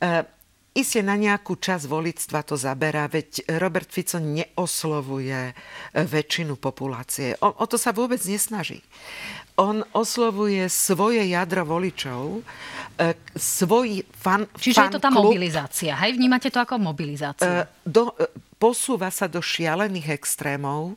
Uh, 0.00 0.24
Isté 0.76 1.00
na 1.00 1.16
nejakú 1.16 1.56
časť 1.56 1.88
volictva 1.88 2.44
to 2.44 2.52
zaberá, 2.52 3.08
veď 3.08 3.48
Robert 3.56 3.88
Fico 3.88 4.20
neoslovuje 4.20 5.50
e, 5.50 5.54
väčšinu 6.04 6.60
populácie. 6.60 7.32
O, 7.40 7.48
o 7.48 7.64
to 7.64 7.80
sa 7.80 7.96
vôbec 7.96 8.20
nesnaží. 8.28 8.84
On 9.56 9.80
oslovuje 9.96 10.68
svoje 10.68 11.24
jadro 11.32 11.64
voličov, 11.64 12.44
e, 13.00 13.16
svoj 13.32 14.04
fan 14.12 14.44
Čiže 14.52 14.76
fan 14.76 14.92
je 14.92 14.94
to 14.94 15.00
tá 15.00 15.08
klub. 15.08 15.32
mobilizácia, 15.32 15.96
hej? 15.96 16.12
Vnímate 16.12 16.52
to 16.52 16.60
ako 16.60 16.76
mobilizáciu? 16.76 17.64
Do, 17.80 18.12
posúva 18.56 19.12
sa 19.12 19.28
do 19.28 19.44
šialených 19.44 20.16
extrémov, 20.16 20.96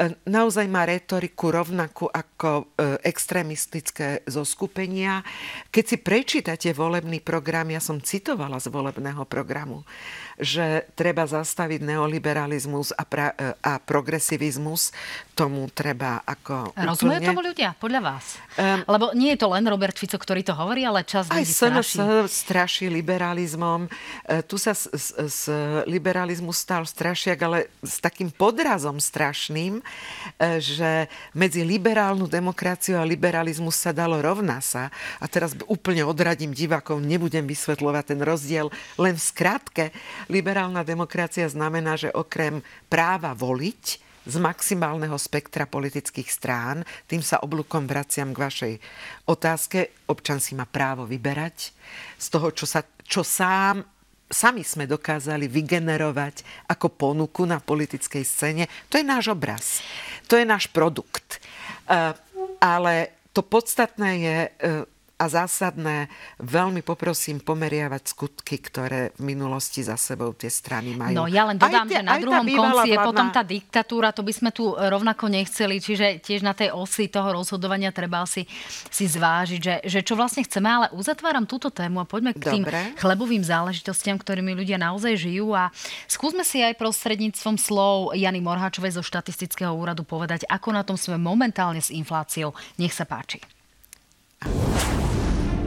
e, 0.00 0.16
naozaj 0.24 0.64
má 0.72 0.88
retoriku 0.88 1.52
rovnakú 1.52 2.08
ako 2.08 2.64
e, 2.64 2.96
extrémistické 3.04 4.24
zoskupenia. 4.24 5.20
Keď 5.68 5.84
si 5.84 5.96
prečítate 6.00 6.68
volebný 6.72 7.20
program, 7.20 7.68
ja 7.68 7.80
som 7.80 8.00
citovala 8.00 8.56
z 8.56 8.72
volebného 8.72 9.28
programu, 9.28 9.84
že 10.40 10.88
treba 10.96 11.28
zastaviť 11.28 11.84
neoliberalizmus 11.84 12.96
a, 12.96 13.04
pra, 13.04 13.36
e, 13.36 13.52
a 13.60 13.76
progresivizmus, 13.76 14.96
tomu 15.36 15.68
treba 15.68 16.24
ako 16.24 16.72
Rozumejú 16.72 17.20
úplne... 17.20 17.28
tomu 17.28 17.42
ľudia, 17.44 17.76
podľa 17.76 18.00
vás? 18.00 18.38
Um, 18.54 18.80
Lebo 18.86 19.04
nie 19.12 19.34
je 19.34 19.38
to 19.44 19.52
len 19.52 19.66
Robert 19.68 19.98
Fico, 19.98 20.16
ktorý 20.16 20.40
to 20.46 20.56
hovorí, 20.56 20.86
ale 20.86 21.04
čas 21.04 21.28
ľudí 21.28 21.42
straší. 21.42 22.00
Aj 22.00 22.30
straší 22.30 22.86
liberalizmom. 22.86 23.90
Tu 24.46 24.56
sa 24.62 24.78
z, 24.78 24.94
z, 24.94 25.06
z 25.26 25.40
liberalizmu 25.90 26.54
stal 26.54 26.86
strašiak, 26.94 27.38
ale 27.42 27.58
s 27.82 27.98
takým 27.98 28.30
podrazom 28.30 29.02
strašným, 29.02 29.82
e, 29.82 29.82
že 30.62 31.10
medzi 31.34 31.66
liberálnu 31.66 32.30
demokraciu 32.30 33.02
a 33.02 33.04
liberalizmus 33.04 33.74
sa 33.74 33.90
dalo 33.90 34.22
rovná 34.22 34.62
sa. 34.62 34.94
A 35.18 35.26
teraz 35.26 35.58
úplne 35.66 36.06
odradím 36.06 36.54
divákov, 36.54 37.02
nebudem 37.02 37.42
vysvetľovať 37.50 38.04
ten 38.14 38.20
rozdiel, 38.22 38.70
len 38.94 39.18
v 39.18 39.26
skratke 39.26 39.84
Liberálna 40.30 40.86
demokracia 40.86 41.48
znamená, 41.50 41.98
že 41.98 42.14
okrem 42.14 42.62
práva 42.86 43.34
voliť 43.34 44.04
z 44.24 44.36
maximálneho 44.40 45.16
spektra 45.20 45.68
politických 45.68 46.28
strán, 46.32 46.80
tým 47.04 47.20
sa 47.20 47.44
oblúkom 47.44 47.84
vraciam 47.84 48.32
k 48.32 48.40
vašej 48.40 48.74
otázke, 49.28 50.08
občan 50.08 50.40
si 50.40 50.56
má 50.56 50.64
právo 50.64 51.04
vyberať 51.04 51.76
z 52.16 52.26
toho, 52.32 52.48
čo, 52.56 52.64
sa, 52.64 52.80
čo 53.04 53.20
sám 53.20 53.84
sami 54.34 54.66
sme 54.66 54.90
dokázali 54.90 55.46
vygenerovať 55.46 56.66
ako 56.66 56.90
ponuku 56.90 57.46
na 57.46 57.62
politickej 57.62 58.24
scéne. 58.26 58.66
To 58.90 58.98
je 58.98 59.06
náš 59.06 59.30
obraz. 59.30 59.78
To 60.26 60.34
je 60.34 60.42
náš 60.42 60.66
produkt. 60.74 61.38
Uh, 61.86 62.10
ale 62.58 63.14
to 63.30 63.46
podstatné 63.46 64.10
je, 64.18 64.38
uh, 64.50 64.84
a 65.14 65.30
zásadné, 65.30 66.10
veľmi 66.42 66.82
poprosím 66.82 67.38
pomeriavať 67.38 68.02
skutky, 68.02 68.58
ktoré 68.58 69.14
v 69.14 69.30
minulosti 69.30 69.86
za 69.86 69.94
sebou 69.94 70.34
tie 70.34 70.50
strany 70.50 70.98
majú. 70.98 71.14
No 71.14 71.24
ja 71.30 71.46
len 71.46 71.54
dodám, 71.54 71.86
tie, 71.86 72.02
že 72.02 72.10
na 72.10 72.18
druhom 72.18 72.42
konci 72.42 72.90
je 72.90 72.98
vládna... 72.98 73.06
potom 73.06 73.26
tá 73.30 73.46
diktatúra, 73.46 74.10
to 74.10 74.26
by 74.26 74.32
sme 74.34 74.50
tu 74.50 74.74
rovnako 74.74 75.30
nechceli, 75.30 75.78
čiže 75.78 76.18
tiež 76.18 76.42
na 76.42 76.50
tej 76.50 76.74
osi 76.74 77.06
toho 77.06 77.30
rozhodovania 77.30 77.94
treba 77.94 78.26
si, 78.26 78.42
si 78.90 79.06
zvážiť, 79.06 79.60
že, 79.62 79.74
že 79.86 80.00
čo 80.02 80.18
vlastne 80.18 80.42
chceme, 80.42 80.66
ale 80.66 80.86
uzatváram 80.90 81.46
túto 81.46 81.70
tému 81.70 82.02
a 82.02 82.10
poďme 82.10 82.34
k 82.34 82.42
Dobre. 82.42 82.50
tým 82.50 82.64
chlebovým 82.98 83.46
záležitostiam, 83.46 84.18
ktorými 84.18 84.50
ľudia 84.58 84.82
naozaj 84.82 85.14
žijú 85.14 85.54
a 85.54 85.70
skúsme 86.10 86.42
si 86.42 86.58
aj 86.58 86.74
prostredníctvom 86.74 87.54
slov 87.54 88.18
Jany 88.18 88.42
Morháčovej 88.42 88.98
zo 88.98 89.02
štatistického 89.06 89.70
úradu 89.70 90.02
povedať, 90.02 90.42
ako 90.50 90.74
na 90.74 90.82
tom 90.82 90.98
sme 90.98 91.22
momentálne 91.22 91.78
s 91.78 91.94
infláciou. 91.94 92.50
Nech 92.82 92.90
sa 92.90 93.06
páči. 93.06 93.53
Thank 94.44 95.08
you. 95.08 95.13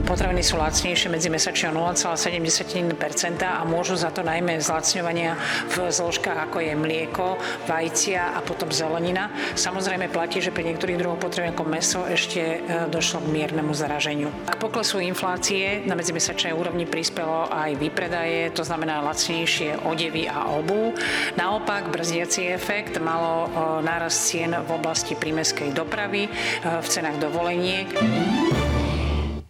Potraviny 0.08 0.40
sú 0.40 0.56
lacnejšie 0.56 1.12
medzimesačne 1.12 1.68
o 1.68 1.92
0,7% 1.92 2.96
a 3.44 3.60
môžu 3.68 3.92
za 3.92 4.08
to 4.08 4.24
najmä 4.24 4.56
zlacňovania 4.56 5.36
v 5.68 5.92
zložkách 5.92 6.48
ako 6.48 6.64
je 6.64 6.72
mlieko, 6.72 7.36
vajcia 7.68 8.32
a 8.32 8.40
potom 8.40 8.72
zelenina. 8.72 9.28
Samozrejme 9.52 10.08
platí, 10.08 10.40
že 10.40 10.48
pri 10.48 10.72
niektorých 10.72 10.96
druhoch 10.96 11.20
potravín 11.20 11.52
ako 11.52 11.68
meso 11.68 12.08
ešte 12.08 12.40
e, 12.40 12.58
došlo 12.88 13.20
k 13.20 13.36
miernemu 13.36 13.68
zaraženiu. 13.76 14.32
K 14.48 14.56
poklesu 14.56 14.96
inflácie 15.04 15.84
na 15.84 15.92
medzimesačnej 15.92 16.56
úrovni 16.56 16.88
prispelo 16.88 17.44
aj 17.52 17.76
vypredaje, 17.76 18.48
to 18.56 18.64
znamená 18.64 19.04
lacnejšie 19.04 19.84
odevy 19.84 20.24
a 20.24 20.48
obu. 20.56 20.96
Naopak 21.36 21.92
brzdiaci 21.92 22.48
efekt 22.48 22.96
malo 22.96 23.44
e, 23.44 23.48
nárast 23.84 24.24
cien 24.24 24.56
v 24.56 24.70
oblasti 24.72 25.12
prímeskej 25.12 25.76
dopravy, 25.76 26.24
e, 26.24 26.30
v 26.64 26.86
cenách 26.88 27.20
dovoleniek. 27.20 27.92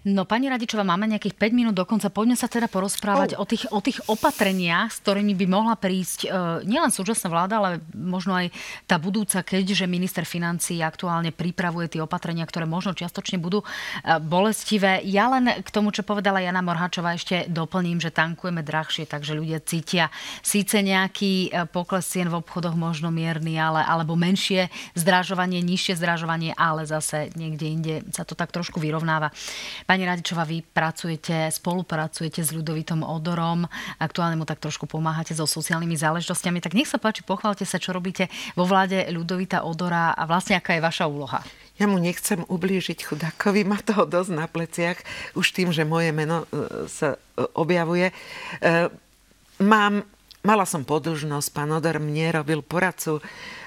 No 0.06 0.22
pani 0.22 0.46
Radičová, 0.46 0.86
máme 0.86 1.10
nejakých 1.10 1.34
5 1.34 1.58
minút 1.58 1.74
dokonca. 1.74 2.06
Poďme 2.06 2.38
sa 2.38 2.46
teda 2.46 2.70
porozprávať 2.70 3.34
oh. 3.34 3.42
o, 3.42 3.44
tých, 3.44 3.66
o 3.74 3.82
tých 3.82 3.98
opatreniach, 4.06 4.94
s 4.94 5.02
ktorými 5.02 5.34
by 5.34 5.46
mohla 5.50 5.74
prísť 5.74 6.20
e, 6.22 6.28
nielen 6.70 6.94
súčasná 6.94 7.26
vláda, 7.26 7.58
ale 7.58 7.82
možno 7.98 8.38
aj 8.38 8.54
tá 8.86 8.94
budúca, 8.94 9.42
keďže 9.42 9.90
minister 9.90 10.22
financí 10.22 10.78
aktuálne 10.86 11.34
pripravuje 11.34 11.98
tie 11.98 12.00
opatrenia, 12.00 12.46
ktoré 12.46 12.62
možno 12.62 12.94
čiastočne 12.94 13.42
budú 13.42 13.66
e, 13.66 13.66
bolestivé. 14.22 15.02
Ja 15.02 15.34
len 15.34 15.50
k 15.66 15.68
tomu, 15.74 15.90
čo 15.90 16.06
povedala 16.06 16.38
Jana 16.38 16.62
Morhačová, 16.62 17.18
ešte 17.18 17.50
doplním, 17.50 17.98
že 17.98 18.14
tankujeme 18.14 18.62
drahšie, 18.62 19.02
takže 19.02 19.34
ľudia 19.34 19.58
cítia 19.66 20.14
síce 20.46 20.78
nejaký 20.78 21.50
e, 21.50 21.66
pokles 21.66 22.06
cien 22.06 22.30
v 22.30 22.38
obchodoch, 22.38 22.78
možno 22.78 23.10
mierny, 23.10 23.58
ale, 23.58 23.82
alebo 23.82 24.14
menšie 24.14 24.70
zdražovanie, 24.94 25.58
nižšie 25.58 25.98
zdražovanie, 25.98 26.54
ale 26.54 26.86
zase 26.86 27.34
niekde 27.34 27.66
inde 27.66 27.94
sa 28.14 28.22
to 28.22 28.38
tak 28.38 28.54
trošku 28.54 28.78
vyrovnáva. 28.78 29.34
Pani 29.88 30.04
Radičová, 30.04 30.44
vy 30.44 30.60
pracujete, 30.60 31.48
spolupracujete 31.48 32.44
s 32.44 32.52
ľudovitom 32.52 33.00
Odorom, 33.08 33.64
aktuálne 33.96 34.36
mu 34.36 34.44
tak 34.44 34.60
trošku 34.60 34.84
pomáhate 34.84 35.32
so 35.32 35.48
sociálnymi 35.48 35.96
záležitostiami, 35.96 36.60
tak 36.60 36.76
nech 36.76 36.84
sa 36.84 37.00
páči, 37.00 37.24
pochválte 37.24 37.64
sa, 37.64 37.80
čo 37.80 37.96
robíte 37.96 38.28
vo 38.52 38.68
vláde 38.68 39.08
ľudovita 39.08 39.64
Odora 39.64 40.12
a 40.12 40.28
vlastne 40.28 40.60
aká 40.60 40.76
je 40.76 40.84
vaša 40.84 41.08
úloha. 41.08 41.40
Ja 41.80 41.88
mu 41.88 41.96
nechcem 41.96 42.44
ublížiť 42.44 43.00
chudákovi, 43.00 43.64
má 43.64 43.80
toho 43.80 44.04
dosť 44.04 44.36
na 44.36 44.44
pleciach, 44.44 45.00
už 45.32 45.56
tým, 45.56 45.72
že 45.72 45.88
moje 45.88 46.12
meno 46.12 46.44
e, 46.52 46.84
sa 46.84 47.16
e, 47.16 47.48
objavuje. 47.56 48.12
E, 48.12 48.14
mám 49.64 50.04
Mala 50.38 50.62
som 50.64 50.86
podlžnosť, 50.86 51.50
pán 51.50 51.68
Odor 51.74 51.98
mne 51.98 52.30
robil 52.30 52.62
poradcu. 52.62 53.18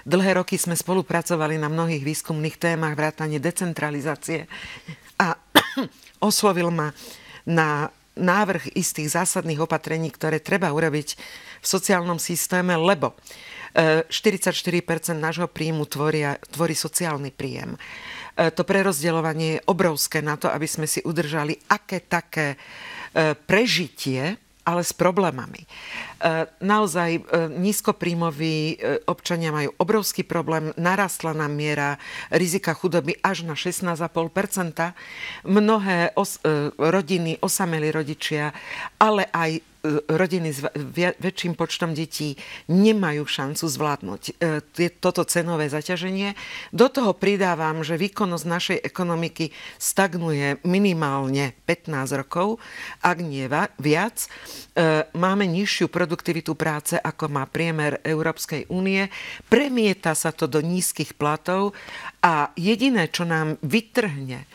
Dlhé 0.07 0.39
roky 0.39 0.55
sme 0.55 0.74
spolupracovali 0.74 1.59
na 1.59 1.67
mnohých 1.67 1.99
výskumných 1.99 2.57
témach, 2.57 2.95
vrátane 2.95 3.43
decentralizácie. 3.43 4.47
A 5.19 5.36
oslovil 6.30 6.69
ma 6.74 6.91
na 7.47 7.89
návrh 8.17 8.76
istých 8.76 9.15
zásadných 9.15 9.63
opatrení, 9.63 10.11
ktoré 10.11 10.43
treba 10.43 10.69
urobiť 10.72 11.15
v 11.61 11.65
sociálnom 11.65 12.19
systéme, 12.19 12.76
lebo 12.76 13.15
44% 13.72 14.11
e, 14.11 15.15
nášho 15.15 15.47
príjmu 15.47 15.88
tvoria, 15.88 16.36
tvorí 16.51 16.76
sociálny 16.76 17.32
príjem. 17.32 17.80
E, 18.36 18.51
to 18.51 18.67
prerozdeľovanie 18.67 19.47
je 19.57 19.63
obrovské 19.72 20.19
na 20.19 20.36
to, 20.36 20.51
aby 20.51 20.67
sme 20.67 20.89
si 20.89 20.99
udržali 21.07 21.55
aké 21.72 22.03
také 22.03 22.55
e, 22.55 22.57
prežitie 23.36 24.41
ale 24.66 24.86
s 24.86 24.93
problémami. 24.93 25.66
E, 25.66 25.68
naozaj 26.62 27.12
e, 27.16 27.22
nízkopríjmoví 27.49 28.57
e, 28.57 28.76
občania 29.09 29.49
majú 29.49 29.74
obrovský 29.78 30.22
problém, 30.24 30.70
narastla 30.78 31.34
nám 31.34 31.53
miera 31.53 31.97
rizika 32.30 32.74
chudoby 32.74 33.18
až 33.26 33.43
na 33.47 33.57
16,5% 33.57 34.93
Mnohé 35.45 36.14
os- 36.16 36.39
rodiny, 36.78 37.38
osamelí 37.41 37.89
rodičia, 37.91 38.53
ale 39.01 39.26
aj 39.34 39.70
rodiny 40.08 40.54
s 40.54 40.62
väčším 41.18 41.58
počtom 41.58 41.98
detí 41.98 42.38
nemajú 42.70 43.26
šancu 43.26 43.66
zvládnuť 43.66 44.22
e, 44.38 44.90
toto 45.02 45.26
cenové 45.26 45.74
zaťaženie. 45.74 46.38
Do 46.70 46.88
toho 46.88 47.18
pridávam, 47.18 47.82
že 47.82 47.98
výkonnosť 47.98 48.46
našej 48.46 48.80
ekonomiky 48.86 49.50
stagnuje 49.82 50.62
minimálne 50.62 51.58
15 51.66 52.22
rokov, 52.22 52.62
ak 53.02 53.18
nie 53.26 53.50
viac. 53.82 54.30
E, 54.78 55.10
máme 55.18 55.50
nižšiu 55.50 55.90
produktivitu 55.90 56.54
práce, 56.54 57.02
ako 57.02 57.34
má 57.34 57.50
priemer 57.50 57.98
Európskej 58.06 58.70
únie. 58.70 59.10
Premieta 59.50 60.14
sa 60.14 60.30
to 60.30 60.46
do 60.46 60.62
nízkych 60.62 61.18
platov 61.18 61.74
a 62.22 62.54
jediné, 62.54 63.10
čo 63.10 63.26
nám 63.26 63.58
vytrhne 63.66 64.46
e, 64.46 64.48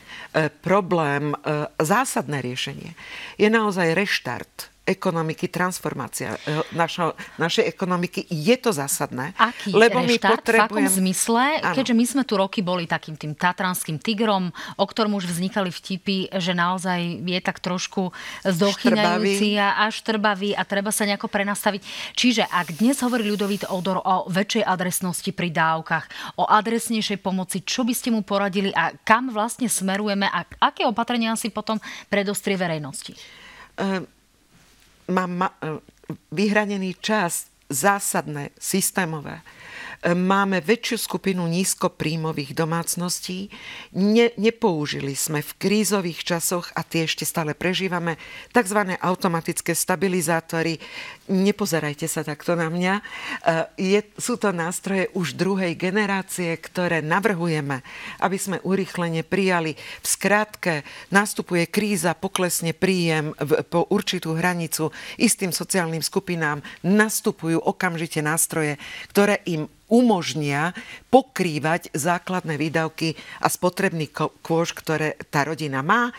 problém, 0.62 1.34
zásadné 1.80 2.38
riešenie, 2.42 2.94
je 3.40 3.48
naozaj 3.50 3.96
reštart 3.96 4.75
ekonomiky, 4.86 5.50
transformácia 5.50 6.38
e, 6.46 6.62
našo, 6.70 7.18
našej 7.42 7.66
ekonomiky. 7.66 8.22
Je 8.30 8.54
to 8.54 8.70
zásadné. 8.70 9.34
Aký 9.34 9.74
lebo 9.74 9.98
my 9.98 10.14
potrebujem... 10.14 10.62
v 10.62 10.70
akom 10.70 10.86
zmysle? 10.86 11.44
Ano. 11.58 11.74
Keďže 11.74 11.94
my 11.98 12.04
sme 12.06 12.22
tu 12.22 12.38
roky 12.38 12.62
boli 12.62 12.86
takým 12.86 13.18
tým 13.18 13.34
tatranským 13.34 13.98
tigrom, 13.98 14.54
o 14.78 14.84
ktorom 14.86 15.18
už 15.18 15.26
vznikali 15.26 15.74
vtipy, 15.74 16.30
že 16.38 16.54
naozaj 16.54 17.26
je 17.26 17.40
tak 17.42 17.58
trošku 17.58 18.14
zdochyňajúci 18.46 19.58
a 19.58 19.90
až 19.90 20.06
trbavý 20.06 20.54
a 20.54 20.62
treba 20.62 20.94
sa 20.94 21.02
nejako 21.02 21.26
prenastaviť. 21.26 21.82
Čiže 22.14 22.46
ak 22.46 22.78
dnes 22.78 23.02
hovorí 23.02 23.26
ľudový 23.26 23.58
Odor 23.66 23.98
o 23.98 24.30
väčšej 24.30 24.62
adresnosti 24.62 25.30
pri 25.34 25.50
dávkach, 25.50 26.38
o 26.38 26.46
adresnejšej 26.46 27.18
pomoci, 27.18 27.66
čo 27.66 27.82
by 27.82 27.94
ste 27.96 28.14
mu 28.14 28.22
poradili 28.22 28.70
a 28.70 28.94
kam 29.02 29.34
vlastne 29.34 29.66
smerujeme 29.66 30.30
a 30.30 30.46
aké 30.62 30.86
opatrenia 30.86 31.34
si 31.34 31.50
potom 31.50 31.82
predostrie 32.06 32.54
verejnosti? 32.54 33.18
Um 33.76 34.15
mám 35.08 35.42
e, 35.42 35.48
vyhranený 36.32 36.98
čas 37.02 37.50
zásadné, 37.66 38.54
systémové. 38.58 39.42
E, 39.42 40.14
máme 40.14 40.62
väčšiu 40.62 40.98
skupinu 41.02 41.46
nízkopríjmových 41.50 42.54
domácností. 42.54 43.50
Ne, 43.98 44.30
nepoužili 44.38 45.18
sme 45.18 45.42
v 45.42 45.52
krízových 45.58 46.22
časoch, 46.22 46.70
a 46.78 46.86
tie 46.86 47.10
ešte 47.10 47.26
stále 47.26 47.58
prežívame, 47.58 48.18
tzv. 48.54 48.94
automatické 49.02 49.74
stabilizátory. 49.74 50.78
Nepozerajte 51.28 52.06
sa 52.06 52.26
takto 52.26 52.54
na 52.54 52.70
mňa. 52.70 52.94
E, 52.96 53.02
je, 53.76 54.00
sú 54.16 54.38
to 54.38 54.50
nástroje 54.50 55.10
už 55.12 55.36
druhej 55.36 55.74
generácie, 55.74 56.56
ktoré 56.58 57.02
navrhujeme, 57.02 57.82
aby 58.22 58.36
sme 58.38 58.62
urychlene 58.62 59.26
prijali. 59.26 59.74
V 59.76 60.06
skratke, 60.06 60.82
nastupuje 61.10 61.68
kríza, 61.68 62.16
poklesne 62.16 62.72
príjem 62.72 63.34
v, 63.36 63.62
po 63.66 63.86
určitú 63.90 64.34
hranicu 64.38 64.90
istým 65.20 65.50
sociálnym 65.50 66.02
skupinám, 66.02 66.62
nastupujú 66.82 67.60
okamžite 67.62 68.22
nástroje, 68.22 68.78
ktoré 69.10 69.42
im 69.46 69.70
umožnia 69.86 70.74
pokrývať 71.14 71.94
základné 71.94 72.58
výdavky 72.58 73.14
a 73.38 73.46
spotrebný 73.46 74.10
kôž, 74.42 74.74
ktoré 74.74 75.14
tá 75.30 75.46
rodina 75.46 75.78
má. 75.82 76.10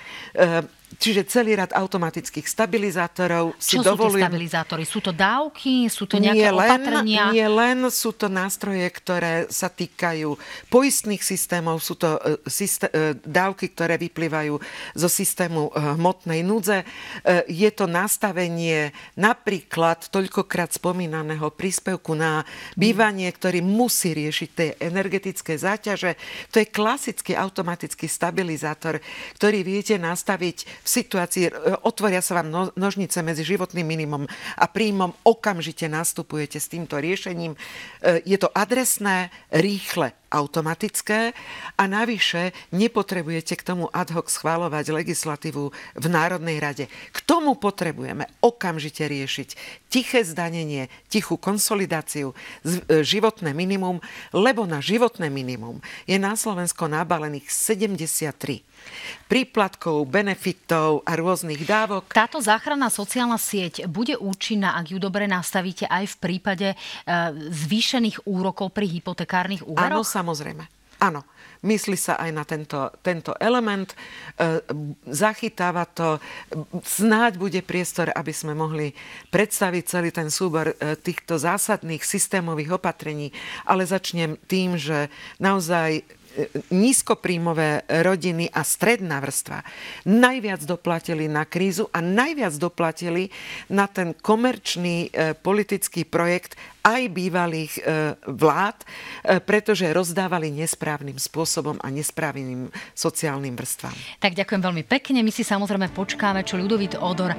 E, 0.87 0.97
Čiže 0.97 1.27
celý 1.27 1.59
rad 1.59 1.75
automatických 1.75 2.47
stabilizátorov 2.47 3.53
si 3.59 3.77
Čo 3.77 3.93
dovolujem... 3.93 4.17
sú 4.17 4.17
tie 4.17 4.25
stabilizátory? 4.25 4.83
Sú 4.87 4.99
to 5.03 5.11
dávky? 5.11 5.91
Sú 5.91 6.03
to 6.07 6.15
nejaké 6.17 6.47
nie 6.47 6.49
len, 6.49 6.69
opatrenia? 6.71 7.23
Nie 7.35 7.47
len, 7.51 7.77
sú 7.91 8.15
to 8.15 8.31
nástroje, 8.31 8.87
ktoré 8.89 9.45
sa 9.51 9.69
týkajú 9.69 10.39
poistných 10.71 11.21
systémov, 11.21 11.83
sú 11.83 11.99
to 11.99 12.15
uh, 12.17 12.39
systé- 12.47 12.89
uh, 12.89 13.13
dávky, 13.19 13.69
ktoré 13.75 13.99
vyplývajú 13.99 14.57
zo 14.95 15.09
systému 15.11 15.69
uh, 15.69 15.93
hmotnej 15.99 16.41
núdze. 16.41 16.87
Je 17.47 17.69
to 17.73 17.85
nastavenie 17.85 18.95
napríklad 19.17 20.07
toľkokrát 20.07 20.71
spomínaného 20.73 21.51
príspevku 21.51 22.15
na 22.15 22.47
bývanie, 22.73 23.27
ktorý 23.29 23.59
musí 23.59 24.15
riešiť 24.15 24.49
tie 24.53 24.69
energetické 24.79 25.57
záťaže. 25.59 26.15
To 26.53 26.61
je 26.61 26.67
klasický 26.69 27.35
automatický 27.35 28.07
stabilizátor, 28.07 29.03
ktorý 29.35 29.61
viete 29.65 29.99
nastaviť 29.99 30.76
v 30.83 30.87
situácii, 30.87 31.43
e, 31.47 31.51
otvoria 31.85 32.21
sa 32.21 32.41
vám 32.41 32.47
no, 32.49 32.61
nožnice 32.75 33.21
medzi 33.23 33.47
životným 33.47 33.87
minimum 33.87 34.23
a 34.57 34.65
príjmom, 34.67 35.13
okamžite 35.23 35.85
nastupujete 35.89 36.57
s 36.57 36.71
týmto 36.71 36.97
riešením. 36.97 37.53
E, 37.53 37.59
je 38.25 38.37
to 38.37 38.51
adresné, 38.53 39.29
rýchle, 39.51 40.11
automatické 40.31 41.31
a 41.75 41.83
navyše 41.87 42.51
nepotrebujete 42.75 43.55
k 43.55 43.63
tomu 43.63 43.87
ad 43.91 44.11
hoc 44.11 44.27
schváľovať 44.27 44.91
legislatívu 44.91 45.63
v 45.73 46.05
Národnej 46.07 46.57
rade. 46.59 46.85
K 47.15 47.17
tomu 47.23 47.55
potrebujeme 47.55 48.27
okamžite 48.43 49.07
riešiť 49.07 49.49
tiché 49.87 50.23
zdanenie, 50.23 50.91
tichú 51.07 51.39
konsolidáciu, 51.39 52.35
e, 52.63 53.03
životné 53.03 53.55
minimum, 53.55 54.03
lebo 54.35 54.67
na 54.67 54.83
životné 54.83 55.31
minimum 55.31 55.79
je 56.03 56.19
na 56.19 56.35
Slovensko 56.35 56.91
nabalených 56.91 57.47
73 57.47 58.67
príplatkov, 59.27 60.07
benefitov 60.07 61.03
a 61.03 61.19
rôznych 61.19 61.67
dávok. 61.67 62.07
Táto 62.15 62.39
záchranná 62.39 62.87
sociálna 62.87 63.35
sieť 63.35 63.83
bude 63.89 64.15
účinná, 64.15 64.79
ak 64.79 64.95
ju 64.95 64.97
dobre 65.01 65.27
nastavíte 65.27 65.83
aj 65.87 66.15
v 66.15 66.17
prípade 66.19 66.67
e, 66.71 66.75
zvýšených 67.51 68.23
úrokov 68.23 68.71
pri 68.71 68.87
hypotekárnych 68.87 69.67
úveroch? 69.67 70.03
Áno, 70.03 70.07
samozrejme. 70.17 70.65
Áno, 70.97 71.21
myslí 71.61 71.93
sa 71.93 72.17
aj 72.17 72.31
na 72.33 72.41
tento, 72.41 72.89
tento 73.05 73.37
element, 73.37 73.93
e, 73.93 73.95
zachytáva 75.05 75.85
to, 75.85 76.17
snáď 76.81 77.37
bude 77.37 77.61
priestor, 77.61 78.09
aby 78.17 78.33
sme 78.33 78.57
mohli 78.57 78.97
predstaviť 79.29 79.83
celý 79.85 80.09
ten 80.09 80.33
súbor 80.33 80.73
e, 80.73 80.97
týchto 80.97 81.37
zásadných 81.37 82.01
systémových 82.01 82.81
opatrení, 82.81 83.29
ale 83.69 83.85
začnem 83.85 84.41
tým, 84.49 84.73
že 84.73 85.13
naozaj 85.37 86.01
nízkopríjmové 86.69 87.89
rodiny 88.05 88.45
a 88.53 88.61
stredná 88.61 89.17
vrstva 89.17 89.65
najviac 90.05 90.61
doplatili 90.69 91.25
na 91.25 91.49
krízu 91.49 91.89
a 91.89 91.99
najviac 92.01 92.53
doplatili 92.61 93.33
na 93.73 93.89
ten 93.89 94.13
komerčný 94.13 95.09
e, 95.09 95.33
politický 95.33 96.05
projekt 96.05 96.53
aj 96.87 97.01
bývalých 97.11 97.73
e, 97.77 97.81
vlád, 98.31 98.77
e, 98.79 98.85
pretože 99.43 99.83
rozdávali 99.91 100.47
nesprávnym 100.55 101.19
spôsobom 101.19 101.75
a 101.83 101.91
nesprávnym 101.91 102.71
sociálnym 102.95 103.59
vrstvám. 103.59 103.95
Tak 104.23 104.39
ďakujem 104.39 104.61
veľmi 104.63 104.83
pekne. 104.87 105.19
My 105.19 105.31
si 105.35 105.43
samozrejme 105.43 105.91
počkáme, 105.91 106.47
čo 106.47 106.55
ľudovít 106.55 106.95
Odor, 106.95 107.35
e, 107.35 107.37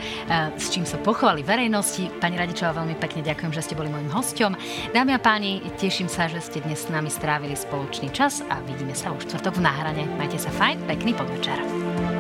s 0.61 0.69
čím 0.69 0.85
sa 0.85 1.01
pochvali 1.01 1.41
verejnosti. 1.41 2.13
Pani 2.21 2.37
Radičová, 2.37 2.85
veľmi 2.85 3.01
pekne 3.01 3.25
ďakujem, 3.25 3.53
že 3.57 3.65
ste 3.65 3.79
boli 3.79 3.89
môjim 3.89 4.13
hostom. 4.13 4.53
Dámy 4.93 5.17
a 5.17 5.21
páni, 5.21 5.65
teším 5.81 6.13
sa, 6.13 6.29
že 6.29 6.45
ste 6.45 6.61
dnes 6.61 6.85
s 6.85 6.93
nami 6.93 7.09
strávili 7.09 7.57
spoločný 7.57 8.13
čas 8.13 8.45
a 8.53 8.61
vidíme 8.69 8.93
sa 8.93 9.17
už 9.17 9.25
čtvrtok 9.25 9.57
v 9.57 9.65
náhrane. 9.65 10.05
Majte 10.21 10.37
sa 10.37 10.53
fajn, 10.53 10.85
pekný 10.85 11.17
podvečer. 11.17 12.18